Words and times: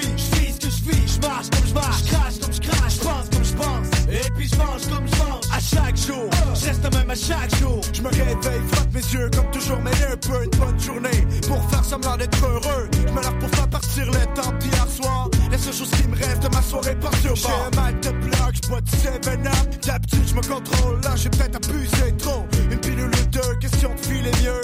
Suis 0.00 0.12
je 0.16 0.36
suis 0.36 0.52
ce 0.52 0.58
que 0.58 0.70
je 0.70 0.90
vis, 0.90 1.14
je 1.14 1.20
marche 1.26 1.50
comme 1.50 1.66
je 1.66 1.74
marche, 1.74 2.02
je 2.04 2.10
crache 2.10 2.38
comme 2.40 2.52
je 2.52 2.60
crache, 2.60 2.94
je 2.94 3.00
pense 3.00 3.28
comme 3.30 3.44
je 3.44 3.54
pense, 3.54 3.88
et 4.10 4.30
puis 4.36 4.48
je 4.48 4.56
mange 4.56 4.86
comme 4.88 5.06
je 5.06 5.18
mange, 5.18 5.44
à 5.52 5.60
chaque 5.60 5.96
jour, 5.96 6.30
je 6.54 6.66
reste 6.66 6.94
même 6.94 7.10
à 7.10 7.14
chaque 7.14 7.54
jour. 7.56 7.80
Je 7.92 8.02
me 8.02 8.08
réveille, 8.08 8.62
frotte 8.72 8.92
mes 8.92 9.00
yeux 9.00 9.30
comme 9.34 9.50
toujours, 9.50 9.80
mais 9.82 9.90
un 10.12 10.16
peu 10.16 10.44
une 10.44 10.58
bonne 10.58 10.78
journée 10.78 11.26
pour 11.46 11.62
faire 11.70 11.84
semblant 11.84 12.16
d'être 12.16 12.44
heureux. 12.44 12.88
Je 12.92 13.12
me 13.12 13.40
pour 13.40 13.50
faire 13.50 13.68
partir 13.68 14.04
les 14.06 14.26
temps 14.34 14.52
d'hier 14.60 14.86
soir. 14.88 15.30
La 15.50 15.58
seule 15.58 15.74
chose 15.74 15.90
qui 15.90 16.06
me 16.08 16.16
rêve 16.16 16.38
de 16.40 16.48
ma 16.48 16.62
soirée 16.62 16.96
par 16.96 17.14
sur 17.16 17.34
J'ai 17.34 17.48
un 17.48 17.80
mal 17.80 17.98
de 18.00 18.10
bloc, 18.10 18.54
je 18.62 18.68
bois 18.68 18.80
du 18.80 18.92
7-up. 18.92 19.86
D'habitude, 19.86 20.28
je 20.28 20.34
me 20.34 20.42
contrôle, 20.42 21.00
là 21.02 21.16
j'ai 21.16 21.30
peut-être 21.30 21.56
abusé 21.56 22.12
trop. 22.18 22.46
Une 22.70 22.78
pilule 22.78 23.10
ou 23.10 23.26
deux, 23.30 23.54
question 23.60 23.94
de 23.94 24.00
filer 24.00 24.32
mieux. 24.42 24.60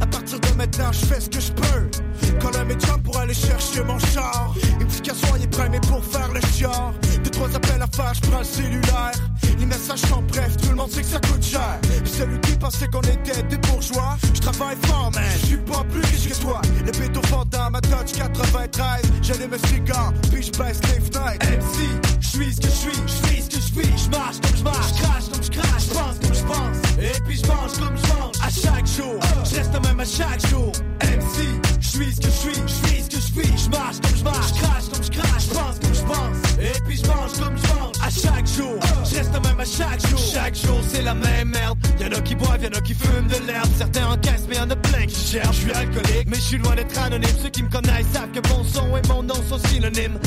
À 0.00 0.06
partir 0.06 0.38
de 0.40 0.48
maintenant, 0.56 0.92
je 0.92 1.06
fais 1.06 1.20
ce 1.20 1.28
que 1.28 1.40
je 1.40 1.52
peux. 1.52 2.05
Quand 2.40 2.50
la 2.50 2.64
médium 2.64 3.02
pour 3.02 3.16
aller 3.18 3.34
chercher 3.34 3.82
mon 3.82 3.98
char. 3.98 4.54
Une 4.80 4.86
petite 4.86 5.02
cassoire, 5.02 5.36
il 5.38 5.44
est 5.44 5.48
prêt, 5.48 5.68
mais 5.68 5.80
pour 5.80 6.04
faire 6.04 6.30
le 6.32 6.40
chiard. 6.52 6.92
Deux, 7.24 7.30
trois 7.30 7.54
appels 7.54 7.82
à 7.82 7.86
faire, 7.86 8.12
je 8.14 8.20
prends 8.28 8.38
le 8.38 8.44
cellulaire. 8.44 9.12
Les 9.58 9.66
messages 9.66 10.00
sont 10.00 10.22
brefs, 10.22 10.56
tout 10.58 10.70
le 10.70 10.76
monde 10.76 10.90
sait 10.90 11.02
que 11.02 11.08
ça 11.08 11.20
coûte 11.20 11.42
cher. 11.42 11.78
Puis 11.82 12.12
celui 12.12 12.40
qui 12.40 12.52
pensait 12.52 12.86
qu'on 12.88 13.00
était 13.00 13.42
des 13.42 13.58
bourgeois, 13.58 14.16
je 14.34 14.40
travaille 14.40 14.76
fort, 14.82 15.10
man. 15.14 15.24
Je 15.40 15.46
suis 15.46 15.56
pas 15.56 15.84
plus 15.90 16.00
riche 16.00 16.28
que 16.28 16.40
toi. 16.40 16.60
Le 16.84 16.92
béton 16.92 17.22
fondant 17.22 17.70
ma 17.70 17.80
Dodge 17.80 18.12
93. 18.12 19.02
J'allume 19.22 19.54
un 19.54 19.68
cigare, 19.68 20.12
puis 20.30 20.42
je 20.42 20.52
baisse 20.52 20.80
les 20.82 21.00
fenêtres. 21.00 21.46
MC, 21.46 21.88
je 22.20 22.26
suis 22.26 22.54
ce 22.54 22.60
que 22.60 22.68
je 22.68 22.72
suis, 22.72 23.02
je 23.06 23.26
suis 23.26 23.42
ce 23.42 23.48
que 23.48 23.56
je 23.56 23.80
vis, 23.80 24.04
je 24.04 24.10
marche 24.10 24.40
comme 24.40 24.56
je 24.56 24.64
marche, 24.64 24.88
je 24.94 25.02
crache 25.02 25.28
comme 25.32 25.42
je 25.42 25.50
crache, 25.50 25.82
je 25.82 25.94
pense 25.94 26.18
comme 26.20 26.34
je 26.34 26.44
pense, 26.44 26.76
et 27.00 27.20
puis 27.22 27.36
je 27.42 27.46
mange 27.46 27.72
comme 27.78 27.96
je 27.96 28.08
mange, 28.08 28.34
à 28.42 28.50
chaque 28.50 28.86
jour, 28.86 29.14
je 29.44 29.56
reste 29.56 29.72
même 29.84 30.00
à 30.00 30.04
chaque 30.04 30.46
jour. 30.48 30.72
MC, 31.02 31.65
je 31.86 32.02
suis 32.02 32.14
ce 32.14 32.20
que 32.20 32.26
je 32.26 32.30
suis, 32.30 32.62
je 32.66 32.88
suis 32.88 33.02
ce 33.02 33.08
que 33.08 33.20
je 33.20 33.40
vis, 33.40 33.64
je 33.64 33.70
marche 33.70 33.96
comme 34.00 34.16
je 34.16 34.24
marche, 34.24 34.48
je 34.48 34.60
crache 34.60 34.88
comme 34.92 35.04
je 35.04 35.10
crache, 35.10 35.44
je 35.44 35.54
pense 35.54 35.78
comme 35.80 35.94
je 35.94 36.02
pense, 36.02 36.52
et 36.60 36.80
puis 36.86 36.96
je 36.96 37.06
mange 37.06 37.32
comme 37.38 37.56
je 37.56 37.68
mange, 37.74 37.96
à 38.02 38.10
chaque 38.10 38.46
jour, 38.46 38.78
je 39.04 39.16
reste 39.16 39.32
même 39.32 39.60
à 39.60 39.64
chaque 39.64 40.08
jour. 40.08 40.18
Chaque 40.18 40.54
jour 40.54 40.80
c'est 40.88 41.02
la 41.02 41.14
même 41.14 41.48
merde, 41.50 41.78
y'en 42.00 42.16
a 42.16 42.20
qui 42.20 42.34
boivent, 42.34 42.62
y'en 42.62 42.76
a 42.76 42.80
qui 42.80 42.94
fument 42.94 43.28
de 43.28 43.46
l'herbe, 43.46 43.68
certains 43.76 44.06
encaissent 44.06 44.46
mais 44.48 44.56
y'en 44.56 44.70
a 44.70 44.76
plein 44.76 45.06
qui 45.06 45.20
cherchent. 45.20 45.56
Je 45.56 45.60
suis 45.62 45.72
alcoolique, 45.72 46.28
mais 46.28 46.36
je 46.36 46.42
suis 46.42 46.58
loin 46.58 46.74
d'être 46.74 46.98
anonyme, 46.98 47.36
ceux 47.42 47.50
qui 47.50 47.62
me 47.62 47.70
connaissent 47.70 48.06
savent 48.12 48.32
que 48.32 48.48
mon 48.48 48.64
son 48.64 48.96
et 48.96 49.06
mon 49.08 49.22
nom 49.22 49.40
sont 49.48 49.58
synonymes. 49.68 50.18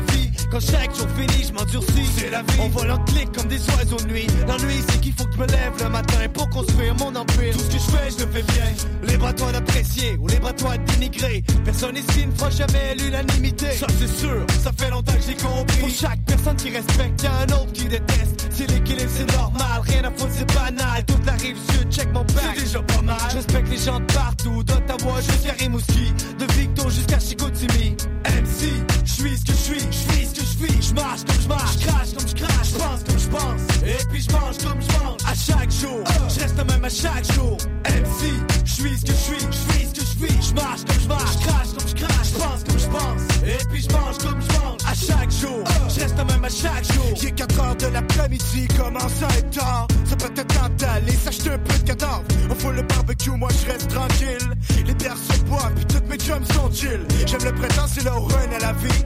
C'est 0.00 0.12
la 0.12 0.12
vie, 0.12 0.30
quand 0.50 0.60
chaque 0.60 0.94
jour 0.94 1.06
finit, 1.16 1.44
je 1.46 1.52
m'endurcis. 1.52 2.06
C'est 2.16 2.30
la 2.30 2.42
vie, 2.42 2.60
on 2.60 2.68
vole 2.68 2.90
en 2.90 2.98
clic 3.04 3.30
comme 3.32 3.48
des 3.48 3.60
oiseaux 3.70 3.96
de 3.96 4.12
nuit. 4.12 4.26
L'ennui 4.46 4.82
c'est 4.88 5.00
qu'il 5.00 5.12
faut 5.12 5.24
que 5.24 5.32
je 5.34 5.38
me 5.38 5.46
lève 5.46 5.72
le 5.82 5.88
matin 5.88 6.28
pour 6.32 6.48
construire 6.50 6.94
mon 6.96 7.14
empire. 7.14 7.52
Tout 7.52 7.60
ce 7.60 7.66
que 7.66 7.72
je 7.72 7.96
fais, 7.96 8.10
je 8.18 8.24
le 8.24 8.30
fais 8.30 8.42
bien. 8.42 9.08
Libre 9.08 9.26
à 9.26 9.32
toi 9.32 9.52
d'apprécier 9.52 10.16
ou 10.18 10.28
libre 10.28 10.48
à 10.48 10.52
toi 10.52 10.76
de 10.76 10.84
dénigrer. 10.92 11.42
Personne 11.64 11.96
ici 11.96 12.26
ne 12.26 12.32
fera 12.32 12.50
jamais 12.50 12.94
l'unanimité. 12.96 13.70
Ça 13.72 13.86
c'est 13.98 14.18
sûr, 14.18 14.46
ça 14.62 14.70
fait 14.76 14.90
longtemps 14.90 15.12
que 15.12 15.22
j'ai 15.26 15.34
compris. 15.34 15.78
Pour 15.80 15.90
chaque 15.90 16.20
personne 16.26 16.56
qui 16.56 16.70
respecte, 16.70 17.22
y'a 17.22 17.32
un 17.32 17.52
autre 17.54 17.72
qui 17.72 17.84
déteste. 17.84 18.39
C'est 18.60 18.66
l'équilibre, 18.66 19.10
c'est 19.16 19.36
normal, 19.38 19.80
rien 19.84 20.04
à 20.04 20.10
foutre, 20.10 20.32
c'est 20.36 20.54
banal. 20.54 21.02
Toute 21.06 21.24
la 21.24 21.32
rive 21.32 21.56
sud, 21.72 21.90
check 21.90 22.12
mon 22.12 22.20
bac. 22.24 22.52
C'est 22.56 22.64
déjà 22.64 22.82
pas 22.82 23.00
mal. 23.00 23.16
Je 23.30 23.36
respecte 23.36 23.70
les 23.70 23.78
gens 23.78 24.00
de 24.00 24.12
partout, 24.12 24.62
d'Ottawa 24.62 25.20
jusqu'à 25.22 25.52
Rimouski, 25.52 26.12
de 26.38 26.44
Victo 26.52 26.90
jusqu'à 26.90 27.18
Chicoutimi. 27.18 27.96
MC, 28.26 28.68
je 29.02 29.10
suis 29.10 29.38
ce 29.38 29.44
que 29.44 29.52
je 29.52 29.56
suis, 29.56 29.80
je 29.80 30.12
suis 30.12 30.26
ce 30.26 30.34
que 30.34 30.40
je 30.44 30.66
vis, 30.66 30.88
je 30.90 30.94
marche 30.94 31.24
comme 31.24 31.40
je 31.40 31.48
marche, 31.48 31.72
je 31.80 31.86
crache 31.86 32.12
comme 32.12 32.28
je 32.28 32.34
crache, 32.34 32.68
je 32.68 32.76
pense 32.76 33.02
comme 33.08 33.18
je 33.18 33.28
pense, 33.28 33.62
et 33.82 34.06
puis 34.10 34.20
je 34.20 34.30
mange 34.30 34.58
comme 34.58 34.82
je 34.82 35.04
mange, 35.04 35.20
à 35.26 35.34
chaque 35.34 35.70
jour, 35.70 36.04
je 36.28 36.40
reste 36.40 36.56
même 36.56 36.84
à 36.84 36.90
chaque 36.90 37.32
jour. 37.32 37.56
MC, 37.86 38.28
je 38.66 38.70
suis 38.70 38.98
ce 38.98 39.04
que 39.06 39.12
je 39.12 39.16
suis, 39.16 39.40
je 39.40 39.72
suis 39.72 39.86
ce 39.86 40.00
que 40.00 40.04
je 40.04 40.09
je 40.28 40.54
marche 40.54 40.84
comme 40.84 41.00
je 41.00 41.08
marche, 41.08 41.32
je 41.32 41.46
crache 41.46 41.68
comme 41.76 41.88
je 41.88 41.94
crache, 41.94 42.28
je 42.28 42.38
pense 42.38 42.64
comme 42.64 42.78
je 42.78 42.88
pense, 42.88 43.22
et 43.46 43.64
puis 43.70 43.82
je 43.82 43.88
mange 43.92 44.18
comme 44.18 44.40
je 44.40 44.58
mange, 44.58 44.78
à 44.86 44.94
chaque 44.94 45.30
jour, 45.30 45.64
je 45.88 46.00
reste 46.00 46.16
même 46.16 46.44
à 46.44 46.48
chaque 46.48 46.84
jour. 46.92 47.12
Est 47.22 47.32
4 47.32 47.60
heures 47.60 47.76
de 47.76 47.86
l'après-midi, 47.86 48.68
commence 48.76 49.22
à 49.22 49.38
être 49.38 49.50
tard? 49.50 49.86
Ça 50.04 50.16
peut 50.16 50.32
être 50.36 50.46
temps 50.48 50.68
d'aller 50.78 51.12
s'acheter 51.12 51.50
un 51.50 51.58
peu 51.58 51.78
de 51.78 51.84
cadavre. 51.84 52.24
On 52.50 52.54
fout 52.54 52.74
le 52.74 52.82
barbecue, 52.82 53.30
moi 53.30 53.48
je 53.60 53.72
reste 53.72 53.88
tranquille. 53.88 54.54
Les 54.86 54.94
bières 54.94 55.16
se 55.16 55.40
boivent, 55.42 55.74
puis 55.74 55.84
toutes 55.86 56.08
mes 56.08 56.18
chums 56.18 56.44
sont 56.52 56.70
chill. 56.72 57.00
J'aime 57.26 57.44
le 57.44 57.52
printemps, 57.52 57.86
c'est 57.86 58.04
le 58.04 58.10
run 58.10 58.52
à 58.56 58.58
la 58.58 58.72
vie. 58.74 59.04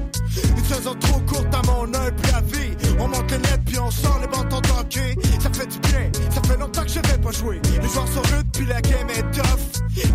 Une 0.56 0.64
saison 0.64 0.94
trop 0.94 1.20
courte 1.20 1.54
à 1.54 1.62
mon 1.66 1.84
humble 1.84 2.22
avis. 2.34 2.74
On 2.98 3.08
monte 3.08 3.30
le 3.30 3.38
net, 3.38 3.60
puis 3.66 3.78
on 3.78 3.90
sort 3.90 4.18
les 4.20 4.26
bâtons 4.26 4.60
d'hockey. 4.60 5.14
Ça 5.40 5.50
fait 5.52 5.66
du 5.66 5.78
bien, 5.80 6.10
ça 6.30 6.40
fait 6.42 6.56
longtemps 6.56 6.82
que 6.82 6.88
je 6.88 7.00
vais 7.00 7.18
pas 7.18 7.30
jouer. 7.30 7.60
Les 7.82 7.88
joueurs 7.88 8.08
sont 8.08 8.22
rudes, 8.34 8.46
puis 8.52 8.66
la 8.66 8.80
game 8.80 9.08
est 9.10 9.30
tough. 9.32 9.63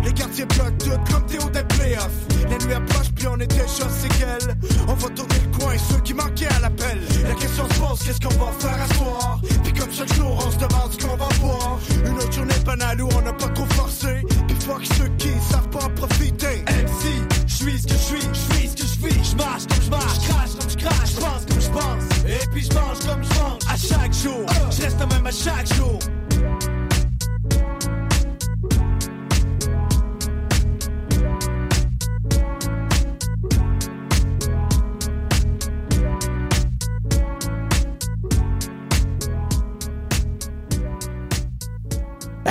Les 0.04 0.12
quartiers 0.12 0.44
bloquent 0.44 0.76
tout 0.78 1.12
comme 1.12 1.26
Théo 1.26 1.48
des 1.50 1.62
playoffs. 1.62 2.26
La 2.50 2.58
nuit 2.66 2.74
approche, 2.74 3.10
puis 3.14 3.26
on 3.28 3.38
est 3.38 3.46
déjà 3.46 3.88
séquelles. 3.88 4.56
On 4.88 4.94
va 4.94 5.08
tourner 5.10 5.34
le 5.44 5.58
coin, 5.58 5.72
ceux 5.90 6.00
qui 6.00 6.14
manquaient 6.14 6.48
à 6.48 6.60
l'appel. 6.60 6.98
La 7.24 7.34
question 7.34 7.68
se 7.68 7.80
pose, 7.80 7.98
qu'est-ce 8.04 8.20
qu'on 8.20 8.44
va 8.44 8.52
faire 8.58 8.82
à 8.82 8.94
soir? 8.94 9.40
Puis 9.62 9.72
comme 9.72 9.92
chaque 9.92 10.14
jour, 10.14 10.44
on 10.46 10.50
se 10.50 10.56
demande 10.56 10.92
ce 10.92 11.06
qu'on 11.06 11.16
va 11.16 11.28
boire. 11.40 11.78
Une 12.04 12.16
autre 12.16 12.32
journée 12.32 12.54
banale 12.64 13.00
où 13.02 13.08
on 13.16 13.22
n'a 13.22 13.32
pas 13.32 13.48
trop 13.48 13.66
forcé. 13.70 14.22
Puis 14.46 14.56
fuck 14.60 14.84
ceux 14.96 15.08
qui 15.18 15.30
savent 15.50 15.68
pas 15.70 15.84
en 15.84 15.90
profiter. 15.90 16.64
MC, 16.66 17.06
je 17.46 17.54
suis 17.54 17.78
ce 17.80 17.86
que 17.86 17.92
je 17.92 17.98
suis, 17.98 18.20
je 18.20 18.54
suis 18.54 18.68
ce 18.68 18.74
que 18.74 18.82
je 18.82 19.06
vis, 19.06 19.30
je 19.30 19.36
marche 19.36 19.66
comme 19.66 19.82
je 19.82 19.90
marche, 19.90 20.20
je 20.20 20.28
crache 20.28 20.50
comme 20.58 20.70
je 20.70 20.76
crache, 20.76 21.10
je 21.10 21.20
pense 21.20 21.46
comme 21.46 21.60
je 21.60 21.70
pense, 21.70 22.04
et 22.26 22.46
puis 22.52 22.62
je 22.64 22.74
mange 22.74 22.98
comme 23.06 23.22
je 23.22 23.40
mange, 23.40 23.58
à 23.68 23.76
chaque 23.76 24.12
jour, 24.14 24.46
je 24.70 24.82
reste 24.82 24.98
même 24.98 25.26
à 25.26 25.30
chaque 25.30 25.74
jour. 25.74 25.98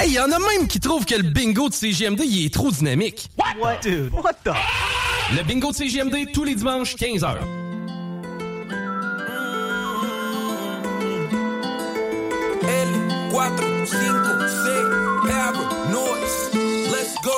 Hey, 0.09 0.15
y 0.15 0.19
en 0.19 0.31
a 0.31 0.39
même 0.39 0.67
qui 0.67 0.79
trouvent 0.79 1.05
que 1.05 1.13
le 1.13 1.21
bingo 1.21 1.69
de 1.69 1.73
CGMD 1.73 2.21
il 2.25 2.45
est 2.45 2.53
trop 2.53 2.71
dynamique. 2.71 3.29
What? 3.37 3.77
Dude, 3.83 4.11
what 4.11 4.33
the? 4.43 4.55
Le 5.35 5.43
bingo 5.43 5.71
de 5.71 5.75
CGMD 5.75 6.31
tous 6.33 6.43
les 6.43 6.55
dimanches 6.55 6.95
15h. 6.95 7.35
L, 12.63 12.87
4, 13.31 13.63
5, 13.85 13.97
C, 14.47 14.69
Power, 15.21 15.67
Noise. 15.91 16.49
Let's 16.91 17.15
go. 17.23 17.31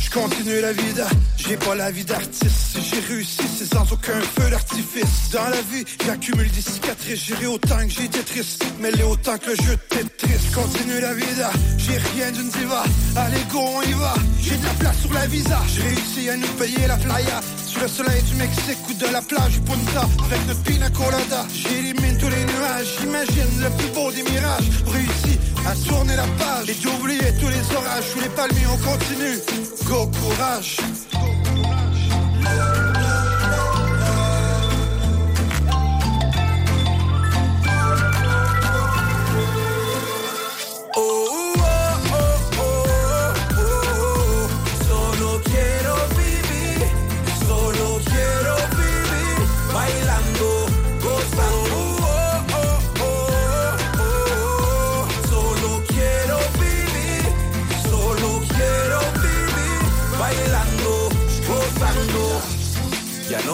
Je 0.00 0.10
continue 0.10 0.60
la 0.62 0.72
vie 0.72 0.94
d'art, 0.94 1.10
j'ai 1.38 1.56
pas 1.56 1.74
la 1.74 1.90
vie 1.90 2.04
d'artiste. 2.04 2.78
J'ai 2.90 3.00
réussi, 3.00 3.42
c'est 3.56 3.72
sans 3.72 3.90
aucun 3.92 4.20
feu 4.20 4.50
d'artifice. 4.50 5.30
Dans 5.32 5.48
la 5.48 5.60
vie, 5.62 5.84
j'accumule 6.04 6.50
des 6.50 6.60
cicatrices. 6.60 7.24
J'irai 7.24 7.46
autant 7.46 7.78
que 7.78 7.88
j'ai 7.88 8.04
été 8.04 8.22
triste, 8.22 8.64
mais 8.80 8.90
les 8.90 9.04
autant 9.04 9.38
que 9.38 9.50
le 9.50 9.56
jeu 9.56 9.78
triste. 9.88 10.54
Continue 10.54 11.00
la 11.00 11.14
vie 11.14 11.34
d'art, 11.36 11.52
j'ai 11.76 11.96
rien 11.96 12.32
d'une 12.32 12.48
diva. 12.48 12.82
Allez, 13.16 13.42
go, 13.50 13.60
on 13.60 13.82
y 13.82 13.92
va. 13.92 14.14
J'ai 14.42 14.56
de 14.56 14.64
la 14.64 14.74
place 14.74 14.98
sur 15.00 15.12
la 15.12 15.26
visa. 15.26 15.58
J'ai 15.68 15.82
réussi 15.82 16.28
à 16.28 16.36
nous 16.36 16.48
payer 16.58 16.86
la 16.86 16.96
playa. 16.96 17.40
Sous 17.66 17.80
le 17.80 17.88
soleil 17.88 18.22
du 18.22 18.34
Mexique 18.36 18.78
ou 18.88 18.94
de 18.94 19.12
la 19.12 19.20
plage 19.20 19.60
Punta 19.60 20.08
Avec 20.24 20.46
notre 20.46 20.62
pina 20.62 20.88
colada 20.88 21.46
J'élimine 21.52 22.16
tous 22.18 22.28
les 22.28 22.44
nuages 22.44 22.96
J'imagine 22.98 23.60
le 23.62 23.70
plus 23.76 23.88
beau 23.94 24.10
des 24.10 24.22
mirages 24.22 24.70
Réussi 24.86 25.38
à 25.66 25.74
tourner 25.86 26.16
la 26.16 26.26
page 26.38 26.70
Et 26.70 26.74
d'oublier 26.82 27.30
tous 27.38 27.48
les 27.48 27.76
orages 27.76 28.04
Sous 28.12 28.20
les 28.20 28.28
palmiers 28.30 28.66
on 28.72 28.78
continue 28.78 29.38
Go 29.84 30.10
courage 30.18 30.78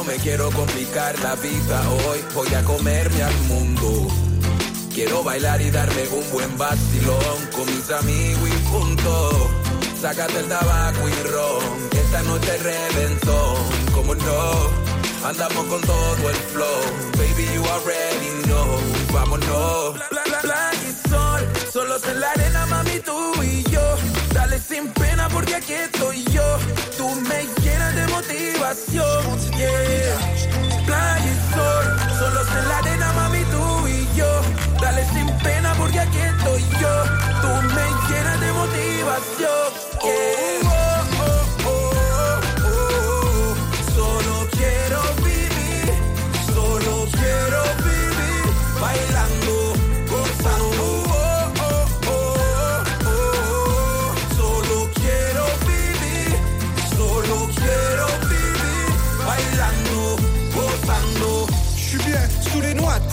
me 0.07 0.17
quiero 0.17 0.51
complicar 0.51 1.19
la 1.21 1.35
vida 1.37 1.83
hoy, 2.09 2.19
voy 2.35 2.55
a 2.55 2.63
comerme 2.65 3.23
al 3.23 3.37
mundo. 3.49 4.09
Quiero 4.93 5.23
bailar 5.25 5.61
y 5.61 5.71
darme 5.71 6.09
un 6.09 6.31
buen 6.33 6.59
vacilón 6.59 7.47
con 7.53 7.67
mis 7.67 7.91
amigos 7.91 8.49
y 8.49 8.69
punto. 8.69 9.51
Sácate 10.01 10.39
el 10.41 10.49
tabaco 10.49 11.09
y 11.09 11.29
ron, 11.29 11.89
esta 11.93 12.23
noche 12.23 12.57
reventó, 12.59 13.57
como 13.95 14.15
no. 14.15 14.71
Andamos 15.25 15.65
con 15.67 15.81
todo 15.81 16.31
el 16.31 16.37
flow, 16.53 16.83
baby 17.17 17.49
you 17.55 17.65
already 17.65 18.43
know, 18.45 18.79
vámonos. 19.13 19.99
Playa 20.11 20.71
y 20.75 21.09
sol, 21.09 21.49
solos 21.73 22.03
en 22.07 22.21
la 22.21 22.31
arena, 22.31 22.67
mami, 22.67 23.01
tú 23.01 23.43
y 23.43 23.63
yo. 23.71 23.97
Dale 24.35 24.59
sin 24.61 24.89
pena 24.89 25.29
porque 25.31 25.55
aquí 25.55 25.73
estoy 25.73 26.23
yo. 26.25 26.59
Tú 26.99 27.09
me 27.23 27.43
motivación, 28.27 29.39
yeah. 29.57 30.17
Playa 30.87 31.25
y 31.25 31.55
sol, 31.55 31.87
solos 32.19 32.47
en 32.59 32.69
la 32.69 32.79
arena, 32.79 33.13
mami, 33.13 33.45
tú 33.45 33.89
y 33.89 34.09
yo. 34.17 34.43
Dale 34.81 35.05
sin 35.07 35.27
pena 35.39 35.75
porque 35.77 36.01
aquí 36.01 36.19
estoy 36.19 36.63
yo. 36.81 37.05
Tú 37.43 37.49
me 37.75 37.87
llenas 38.09 38.41
de 38.41 38.53
motivación, 38.53 39.73
yeah. 40.03 40.61
Oh, 40.65 41.04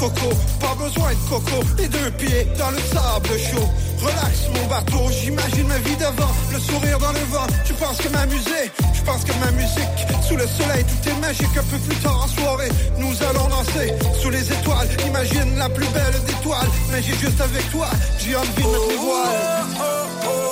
coco, 0.01 0.33
pas 0.59 0.73
besoin 0.83 1.11
de 1.11 1.29
coco, 1.29 1.63
les 1.77 1.87
deux 1.87 2.09
pieds 2.17 2.47
dans 2.57 2.71
le 2.71 2.79
sable 2.79 3.37
chaud. 3.37 3.69
Relax 4.01 4.49
mon 4.55 4.65
bateau, 4.65 5.11
j'imagine 5.11 5.67
ma 5.67 5.77
vie 5.77 5.95
d'avant, 5.95 6.31
le 6.51 6.59
sourire 6.59 6.97
dans 6.97 7.11
le 7.11 7.23
vent. 7.29 7.45
Tu 7.65 7.73
penses 7.73 7.97
que 7.97 8.09
m'amuser, 8.09 8.71
je 8.95 9.01
pense 9.03 9.23
que 9.23 9.33
ma 9.39 9.51
musique, 9.51 9.99
sous 10.27 10.35
le 10.35 10.47
soleil 10.47 10.83
tout 10.85 11.09
est 11.09 11.21
magique. 11.21 11.55
Un 11.55 11.63
peu 11.63 11.77
plus 11.77 11.95
tard 11.97 12.23
en 12.23 12.27
soirée, 12.27 12.69
nous 12.97 13.13
allons 13.29 13.47
danser 13.47 13.93
sous 14.19 14.31
les 14.31 14.51
étoiles. 14.51 14.89
Imagine 15.05 15.55
la 15.57 15.69
plus 15.69 15.87
belle 15.89 16.19
des 16.25 16.33
toiles, 16.41 16.71
mais 16.91 17.03
j'ai 17.03 17.15
juste 17.17 17.39
avec 17.39 17.69
toi, 17.71 17.87
j'ai 18.17 18.35
envie 18.35 18.49
de 18.49 18.67
mettre 18.67 18.87
les 18.89 18.95
voiles. 18.95 19.65
Oh, 19.77 19.83
oh, 19.83 20.25
oh, 20.25 20.50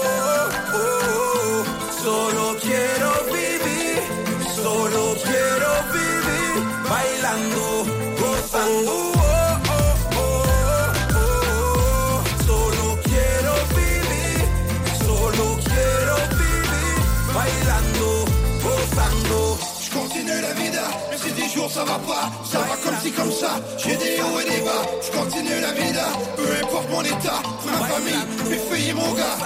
ça 21.80 21.86
va 21.86 22.00
pas, 22.00 22.30
ça 22.44 22.60
va 22.60 22.76
comme 22.84 23.00
ci 23.02 23.12
comme 23.12 23.32
ça. 23.32 23.52
J'ai 23.78 23.96
des 23.96 24.20
hauts 24.22 24.40
et 24.40 24.50
des 24.50 24.62
bas, 24.66 24.84
je 25.02 25.18
continue 25.18 25.62
la 25.62 25.72
vida, 25.72 26.08
peu 26.36 26.44
importe 26.62 26.90
mon 26.90 27.02
état, 27.02 27.42
ma 27.66 27.86
famille, 27.86 28.50
mes 28.50 28.58
filles 28.58 28.90
et 28.90 28.94
mon 28.94 29.14
gars. 29.14 29.38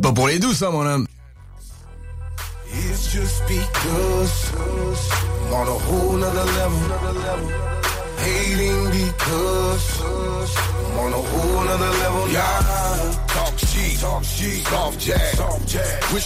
Pas 0.00 0.12
pour 0.12 0.28
les 0.28 0.38
douces, 0.38 0.62
hein, 0.62 0.70
mon 0.70 0.86
homme. 0.86 1.07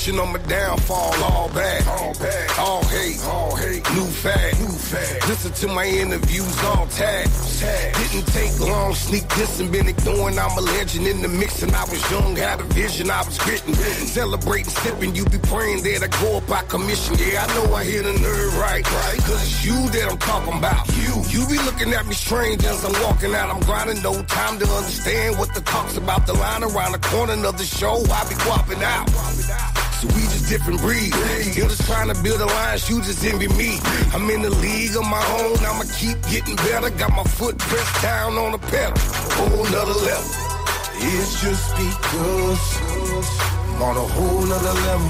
Wishing 0.02 0.19
on 0.19 0.32
my 0.32 0.38
downfall, 0.49 1.14
all 1.22 1.49
bad, 1.50 1.87
all 1.87 2.12
bad, 2.14 2.58
all 2.58 2.82
hate, 2.87 3.22
all 3.22 3.54
hate. 3.54 3.88
New 3.94 4.06
fad, 4.06 4.58
new 4.58 4.66
fad. 4.66 5.28
Listen 5.28 5.52
to 5.52 5.69
my 5.69 5.87
interviews, 5.87 6.58
all 6.64 6.88
tag. 6.88 7.28
Didn't 7.94 8.26
take 8.34 8.58
long, 8.58 8.94
sneak 8.94 9.28
this 9.37 9.60
and 9.60 9.70
been 9.70 9.87
ignoring. 9.87 10.40
I'm 10.40 10.58
a 10.58 10.60
legend 10.60 11.06
in 11.06 11.22
the 11.22 11.28
mix, 11.28 11.62
and 11.62 11.70
I 11.70 11.84
was 11.84 12.02
young, 12.10 12.34
had 12.34 12.58
a 12.58 12.64
vision, 12.75 13.12
I 13.12 13.22
was 13.22 13.38
gritting, 13.38 13.75
celebrating, 13.75 14.70
sipping. 14.70 15.14
You 15.14 15.25
be 15.26 15.38
praying 15.38 15.84
that 15.84 16.02
I 16.02 16.08
go 16.20 16.38
up 16.38 16.48
by 16.48 16.62
commission. 16.62 17.14
Yeah, 17.20 17.46
I 17.46 17.55
know 17.55 17.72
I 17.72 17.84
hit 17.84 18.05
a 18.05 18.12
nerve 18.12 18.58
right, 18.58 18.82
right. 18.82 19.19
Cause 19.19 19.40
it's 19.40 19.64
you 19.64 19.88
that 19.90 20.10
I'm 20.10 20.19
talking 20.19 20.58
about. 20.58 20.82
You, 20.98 21.22
you 21.31 21.46
be 21.46 21.62
looking 21.62 21.93
at 21.93 22.06
me 22.08 22.14
strange 22.14 22.64
as 22.64 22.84
I'm 22.84 23.00
walking 23.05 23.37
out. 23.37 23.55
I'm 23.55 23.60
grinding, 23.60 24.02
no 24.02 24.20
time 24.25 24.58
to 24.58 24.66
understand 24.66 25.38
what 25.38 25.55
the 25.55 25.60
talk's 25.60 25.96
about. 25.96 26.26
The 26.26 26.32
line 26.32 26.64
around 26.64 26.90
the 26.90 26.98
corner 27.06 27.34
of 27.46 27.56
the 27.56 27.64
show, 27.64 28.02
I 28.10 28.28
be 28.28 28.34
guapping 28.34 28.82
out. 28.82 29.81
So 30.02 30.08
we 30.16 30.22
just 30.22 30.49
different 30.49 30.81
breeds. 30.81 31.14
Still 31.52 31.69
just 31.69 31.87
trying 31.87 32.12
to 32.12 32.22
build 32.25 32.40
alliance, 32.40 32.90
you 32.90 33.00
just 33.02 33.25
envy 33.25 33.46
me. 33.54 33.78
I'm 34.12 34.28
in 34.31 34.43
the 34.43 34.50
league 34.50 34.96
of 34.96 35.04
my 35.06 35.22
own, 35.38 35.58
I'ma 35.62 35.84
keep 35.96 36.19
getting 36.26 36.56
better. 36.56 36.90
Got 36.90 37.12
my 37.14 37.22
foot 37.22 37.56
pressed 37.56 38.02
down 38.02 38.34
on 38.34 38.50
the 38.50 38.58
pedal, 38.58 38.98
whole 38.98 39.62
nother 39.70 39.94
level. 40.03 40.31
It's 40.98 41.41
just 41.41 41.70
because 41.79 42.62
I'm 43.79 43.82
on 43.82 43.96
a 43.96 44.06
whole 44.10 44.43
nother 44.43 44.74
level. 44.82 45.06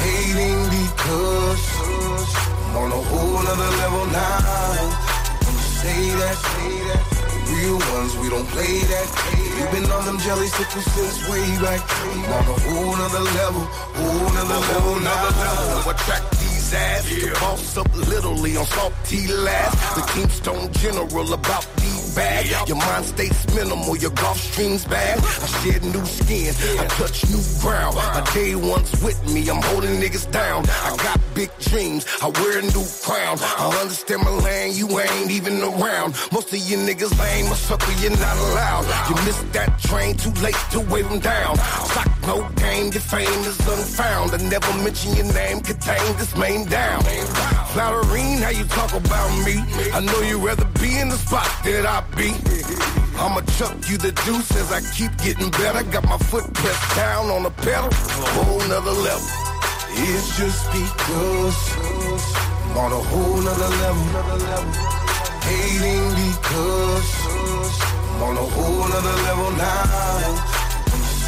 Hating 0.00 0.62
because 0.72 1.62
I'm 1.76 2.76
on 2.80 2.90
a 2.90 3.02
whole 3.04 3.42
nother 3.44 3.70
level 3.76 4.06
now. 4.06 4.38
Say 5.76 6.08
that, 6.08 6.36
say 6.40 6.88
that. 6.88 7.11
Real 7.52 7.78
ones, 7.92 8.16
we 8.16 8.30
don't 8.30 8.48
play 8.48 8.80
that. 8.80 9.08
We've 9.36 9.70
been 9.70 9.90
on 9.92 10.04
them 10.06 10.18
jelly 10.18 10.46
sickles 10.46 10.84
since 10.94 11.28
way 11.28 11.44
back. 11.60 11.80
I'm 11.84 12.24
on 12.24 12.44
a 12.48 12.56
whole 12.64 12.96
nother 12.96 13.20
level, 13.20 13.64
whole 13.92 14.32
nother 14.32 14.60
level, 14.72 15.00
nother 15.00 15.32
level. 15.36 15.90
Attract 15.90 16.41
ass, 16.74 17.04
the 17.08 17.30
boss 17.40 17.76
up 17.76 17.94
literally 17.94 18.56
on 18.56 18.66
salty 18.66 19.26
last. 19.28 19.94
The 19.94 20.02
Keystone 20.12 20.72
General 20.72 21.32
about 21.32 21.66
these 21.76 22.14
bag. 22.14 22.68
Your 22.68 22.76
mind 22.76 23.04
stays 23.06 23.54
minimal, 23.54 23.96
your 23.96 24.10
golf 24.12 24.38
streams 24.38 24.84
bad. 24.84 25.18
I 25.18 25.46
shed 25.60 25.82
new 25.84 26.04
skin, 26.04 26.54
I 26.78 26.86
touch 26.86 27.28
new 27.30 27.42
ground. 27.60 27.96
My 27.96 28.22
day 28.34 28.54
one's 28.54 28.92
with 29.02 29.20
me, 29.32 29.48
I'm 29.48 29.62
holding 29.62 30.00
niggas 30.00 30.30
down. 30.30 30.64
I 30.68 30.96
got 30.96 31.20
big 31.34 31.50
dreams, 31.60 32.06
I 32.22 32.28
wear 32.28 32.58
a 32.58 32.62
new 32.62 32.86
crown. 33.02 33.38
I 33.40 33.78
understand 33.80 34.22
my 34.22 34.30
lane, 34.30 34.74
you 34.74 34.88
ain't 34.98 35.30
even 35.30 35.62
around. 35.62 36.14
Most 36.32 36.52
of 36.52 36.58
you 36.58 36.76
niggas 36.76 37.18
lame, 37.18 37.50
a 37.50 37.54
sucker, 37.54 37.92
you're 38.00 38.10
not 38.10 38.36
allowed. 38.36 38.84
You 39.08 39.14
missed 39.24 39.52
that 39.52 39.78
train, 39.80 40.16
too 40.16 40.32
late 40.42 40.58
to 40.72 40.80
wave 40.80 41.08
them 41.08 41.20
down. 41.20 41.56
Sock 41.56 42.10
no 42.26 42.48
game, 42.72 42.92
your 42.92 43.02
fame 43.02 43.44
is 43.44 43.58
unfound. 43.68 44.32
I 44.32 44.38
never 44.48 44.72
mention 44.82 45.14
your 45.14 45.32
name, 45.32 45.60
contain 45.60 46.16
this 46.16 46.36
main 46.36 46.66
down. 46.68 47.02
Flatterine, 47.72 48.38
how 48.38 48.50
you 48.50 48.64
talk 48.64 48.92
about 48.92 49.30
me? 49.46 49.56
I 49.92 50.00
know 50.00 50.20
you'd 50.20 50.44
rather 50.44 50.66
be 50.80 50.98
in 50.98 51.08
the 51.08 51.16
spot 51.16 51.48
that 51.64 51.84
I 51.86 51.98
be. 52.16 52.30
I'ma 53.18 53.40
chuck 53.58 53.76
you 53.88 53.98
the 53.98 54.12
deuce 54.24 54.50
as 54.56 54.72
I 54.72 54.80
keep 54.96 55.12
getting 55.18 55.50
better. 55.50 55.82
Got 55.90 56.04
my 56.04 56.18
foot 56.18 56.46
pressed 56.54 56.96
down 56.96 57.30
on 57.30 57.42
the 57.42 57.50
pedal, 57.50 57.90
whole 58.36 58.62
nother 58.68 58.96
level. 59.06 59.28
It's 59.94 60.36
just 60.38 60.64
because 60.72 61.58
I'm 62.64 62.76
on 62.84 62.92
a 62.92 63.02
whole 63.10 63.40
nother 63.46 63.72
level. 63.82 64.04
Hating 65.46 66.08
because 66.24 67.10
I'm 68.12 68.22
on 68.28 68.36
a 68.36 68.46
whole 68.54 68.88
nother 68.92 69.16
level 69.28 69.50
now. 69.52 69.82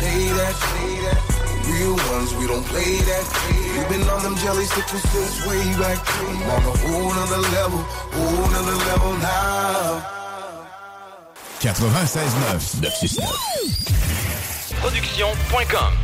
say 0.00 0.28
that, 0.38 0.54
say 0.54 1.00
that. 1.04 1.33
Real 1.68 1.96
ones, 2.12 2.34
we 2.34 2.46
don't 2.46 2.64
play 2.66 2.96
that. 3.08 3.24
We've 3.48 3.88
been 3.88 4.08
on 4.08 4.22
them 4.22 4.36
jelly 4.36 4.64
stickers 4.64 5.02
since 5.02 5.46
way 5.46 5.62
back. 5.78 5.98
I'm 6.20 6.42
on 6.42 6.62
a 6.62 6.76
whole 6.84 7.10
nother 7.14 7.42
level, 7.56 7.80
whole 8.12 8.50
nother 8.50 8.76
level 8.90 9.12
now. 9.18 10.14
96.9 11.60 12.82
969 12.82 13.24
Production.com 14.80 16.03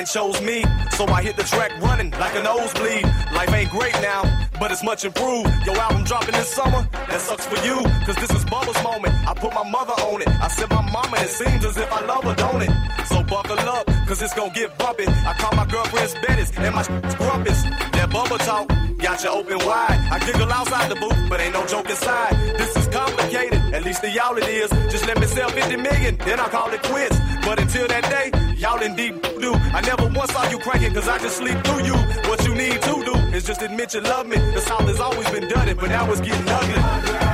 Rhyming 0.00 0.06
chose 0.06 0.40
me. 0.42 0.64
So 0.96 1.06
I 1.06 1.22
hit 1.22 1.36
the 1.36 1.42
track 1.42 1.72
running 1.80 2.10
like 2.12 2.34
a 2.34 2.42
nosebleed. 2.42 3.04
Life 3.32 3.52
ain't 3.52 3.70
great 3.70 3.92
now, 4.00 4.22
but 4.58 4.70
it's 4.70 4.82
much 4.82 5.04
improved. 5.04 5.50
Your 5.66 5.76
album 5.78 6.04
dropping 6.04 6.32
this 6.32 6.48
summer, 6.48 6.86
that 6.92 7.20
sucks 7.20 7.46
for 7.46 7.56
you. 7.64 7.76
Cause 8.06 8.16
this 8.16 8.30
is 8.30 8.44
Bubba's 8.44 8.82
moment. 8.82 9.14
I 9.28 9.34
put 9.34 9.52
my 9.54 9.68
mother 9.68 9.92
on 9.92 10.22
it. 10.22 10.28
I 10.28 10.48
said 10.48 10.70
my 10.70 10.82
mama, 10.90 11.16
it 11.18 11.28
seems 11.28 11.64
as 11.64 11.76
if 11.76 11.92
I 11.92 12.04
love 12.04 12.24
her, 12.24 12.34
don't 12.34 12.62
it? 12.62 12.70
So 13.06 13.22
buckle 13.22 13.58
up, 13.58 13.86
cause 14.06 14.22
it's 14.22 14.34
gonna 14.34 14.52
get 14.52 14.76
bumpy. 14.78 15.06
I 15.06 15.34
call 15.38 15.52
my 15.56 15.66
girlfriend's 15.66 16.14
Bettis 16.14 16.52
and 16.56 16.74
my 16.74 16.84
grumpus. 17.16 17.62
That 17.96 18.10
Bubba 18.10 18.38
talk 18.44 18.68
got 18.98 19.22
you 19.22 19.30
open 19.30 19.58
wide. 19.66 19.98
I 20.10 20.18
giggle 20.24 20.50
outside 20.52 20.90
the 20.90 20.96
booth, 20.96 21.18
but 21.28 21.40
ain't 21.40 21.54
no 21.54 21.66
joke 21.66 21.88
inside. 21.88 22.34
This 22.58 22.76
is 22.76 22.79
complicated, 23.20 23.74
at 23.74 23.84
least 23.84 24.02
to 24.02 24.10
y'all 24.10 24.36
it 24.36 24.48
is. 24.48 24.70
Just 24.90 25.06
let 25.06 25.18
me 25.18 25.26
sell 25.26 25.48
50 25.48 25.76
million, 25.76 26.16
then 26.18 26.40
I'll 26.40 26.48
call 26.48 26.70
it 26.70 26.82
quits. 26.82 27.16
But 27.44 27.60
until 27.60 27.86
that 27.88 28.04
day, 28.10 28.30
y'all 28.56 28.80
in 28.82 28.96
deep 28.96 29.22
do. 29.40 29.52
I 29.54 29.80
never 29.82 30.06
once 30.08 30.32
saw 30.32 30.48
you 30.48 30.58
cranking, 30.58 30.94
cause 30.94 31.08
I 31.08 31.18
just 31.18 31.36
sleep 31.36 31.58
through 31.64 31.84
you. 31.84 31.94
What 32.28 32.44
you 32.46 32.54
need 32.54 32.80
to 32.82 33.04
do 33.04 33.14
is 33.34 33.44
just 33.44 33.62
admit 33.62 33.94
you 33.94 34.00
love 34.00 34.26
me. 34.26 34.36
The 34.36 34.60
South 34.60 34.86
has 34.86 35.00
always 35.00 35.28
been 35.30 35.44
it, 35.44 35.76
but 35.78 35.88
now 35.88 36.10
it's 36.10 36.20
getting 36.20 36.48
ugly. 36.48 37.29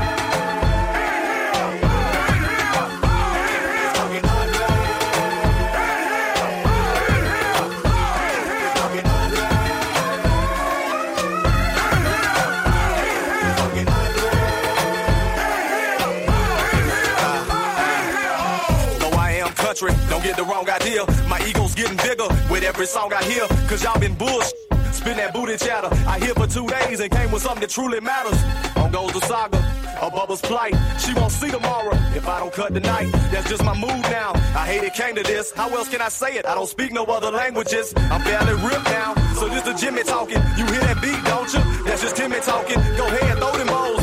Don't 19.76 20.24
get 20.24 20.36
the 20.36 20.44
wrong 20.44 20.66
idea. 20.70 21.04
My 21.28 21.38
ego's 21.46 21.74
getting 21.74 21.98
bigger 21.98 22.28
with 22.48 22.62
every 22.62 22.86
song 22.86 23.12
I 23.12 23.22
hear. 23.24 23.46
Cause 23.68 23.84
y'all 23.84 24.00
been 24.00 24.14
bullshit. 24.14 24.54
Spin 24.92 25.18
that 25.18 25.34
booty 25.34 25.58
chatter. 25.58 25.90
I 26.08 26.18
here 26.18 26.32
for 26.32 26.46
two 26.46 26.66
days 26.66 27.00
and 27.00 27.10
came 27.10 27.30
with 27.30 27.42
something 27.42 27.60
that 27.60 27.68
truly 27.68 28.00
matters. 28.00 28.40
On 28.76 28.90
goes 28.90 29.12
the 29.12 29.20
saga 29.20 29.58
of 30.00 30.14
Bubba's 30.14 30.40
plight. 30.40 30.74
She 30.98 31.12
won't 31.12 31.30
see 31.30 31.50
tomorrow 31.50 31.94
if 32.16 32.26
I 32.26 32.40
don't 32.40 32.54
cut 32.54 32.72
tonight. 32.72 33.12
That's 33.30 33.50
just 33.50 33.62
my 33.64 33.74
mood 33.74 34.00
now. 34.08 34.32
I 34.56 34.64
hate 34.64 34.82
it 34.82 34.94
came 34.94 35.14
to 35.14 35.22
this. 35.22 35.52
How 35.52 35.68
else 35.68 35.90
can 35.90 36.00
I 36.00 36.08
say 36.08 36.36
it? 36.38 36.46
I 36.46 36.54
don't 36.54 36.68
speak 36.68 36.92
no 36.92 37.04
other 37.04 37.30
languages. 37.30 37.92
I'm 37.96 38.24
barely 38.24 38.54
ripped 38.64 38.86
now. 38.86 39.12
So 39.34 39.46
this 39.50 39.62
the 39.62 39.74
Jimmy 39.74 40.04
talking. 40.04 40.40
You 40.56 40.64
hear 40.72 40.80
that 40.88 41.02
beat, 41.02 41.22
don't 41.24 41.52
you? 41.52 41.84
That's 41.84 42.00
just 42.00 42.16
Timmy 42.16 42.40
talking. 42.40 42.80
Go 42.96 43.06
ahead, 43.08 43.36
throw 43.36 43.52
them 43.52 43.66
bowls. 43.66 44.02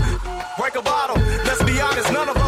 Break 0.59 0.75
a 0.75 0.83
bottle. 0.83 1.17
Let's 1.49 1.63
be 1.63 1.81
honest, 1.81 2.13
none 2.13 2.29
of 2.29 2.37
us 2.37 2.42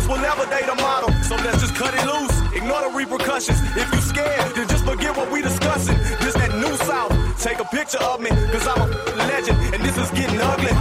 repercussions. 2.95 3.59
If 3.75 3.93
you 3.93 4.01
scared, 4.01 4.55
then 4.55 4.67
just 4.67 4.85
forget 4.85 5.15
what 5.15 5.31
we 5.31 5.41
discussing. 5.41 5.97
This 6.23 6.33
that 6.33 6.55
new 6.55 6.75
south. 6.87 7.11
Take 7.41 7.59
a 7.59 7.65
picture 7.65 7.99
of 7.99 8.21
me, 8.21 8.29
cause 8.29 8.67
I'm 8.67 8.81
a 8.81 8.87
legend, 9.15 9.57
and 9.73 9.83
this 9.83 9.97
is 9.97 10.09
getting 10.11 10.39
ugly. 10.39 10.74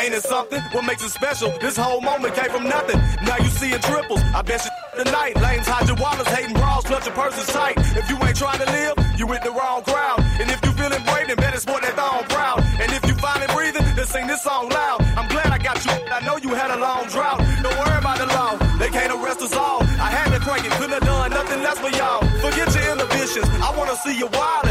Ain't 0.00 0.14
it 0.14 0.22
something? 0.22 0.60
What 0.72 0.84
makes 0.86 1.04
it 1.04 1.10
special? 1.10 1.52
This 1.60 1.76
whole 1.76 2.00
moment 2.00 2.34
came 2.34 2.50
from 2.50 2.64
nothing. 2.64 2.98
Now 3.22 3.36
you 3.36 3.50
see 3.50 3.70
it 3.72 3.82
triples. 3.82 4.22
I 4.34 4.40
bet 4.42 4.64
you 4.64 4.70
tonight. 5.04 5.36
Lames 5.36 5.66
hide 5.66 5.86
your 5.88 5.96
wallets, 5.96 6.30
hating 6.30 6.54
brawls, 6.54 6.84
clutching 6.84 7.12
purses 7.12 7.46
tight. 7.52 7.76
If 7.96 8.08
you 8.08 8.16
ain't 8.24 8.36
trying 8.36 8.60
to 8.60 8.66
live, 8.66 8.96
you 9.18 9.26
with 9.26 9.42
the 9.42 9.50
wrong 9.50 9.82
crowd. 9.82 10.20
And 10.40 10.48
if 10.50 10.64
you 10.64 10.72
feeling 10.72 11.04
brave, 11.04 11.28
then 11.28 11.36
better 11.36 11.60
sport 11.60 11.82
that 11.82 11.94
thong 11.96 12.24
proud. 12.32 12.64
And 12.80 12.90
if 12.92 13.04
you 13.06 13.14
it 13.20 13.50
breathing, 13.52 13.84
then 13.94 14.06
sing 14.06 14.26
this 14.26 14.42
song 14.42 14.68
loud. 14.70 15.02
I'm 15.16 15.28
glad 15.28 15.48
I 15.52 15.58
got 15.58 15.84
you. 15.84 15.92
I 15.92 16.20
know 16.24 16.36
you 16.38 16.50
had 16.54 16.70
a 16.70 16.78
long 16.80 17.06
drought. 17.08 17.38
Don't 17.62 17.76
worry 17.76 17.98
about 17.98 18.18
the 18.18 18.26
law. 18.26 18.56
They 18.78 18.88
can't 18.88 19.12
arrest 19.12 19.42
us 19.42 19.54
all. 19.54 19.82
I 20.00 20.08
had 20.08 20.32
to 20.32 20.40
crank 20.40 20.64
it, 20.64 20.72
couldn't 20.72 20.96
have 20.96 21.04
done 21.04 21.30
nothing 21.30 21.62
less 21.62 21.78
for 21.78 21.90
y'all. 21.90 22.20
Forget 22.40 22.72
your 22.74 22.92
inhibitions. 22.92 23.46
I 23.60 23.68
wanna 23.76 23.96
see 23.96 24.16
you 24.16 24.28
wildin'. 24.28 24.69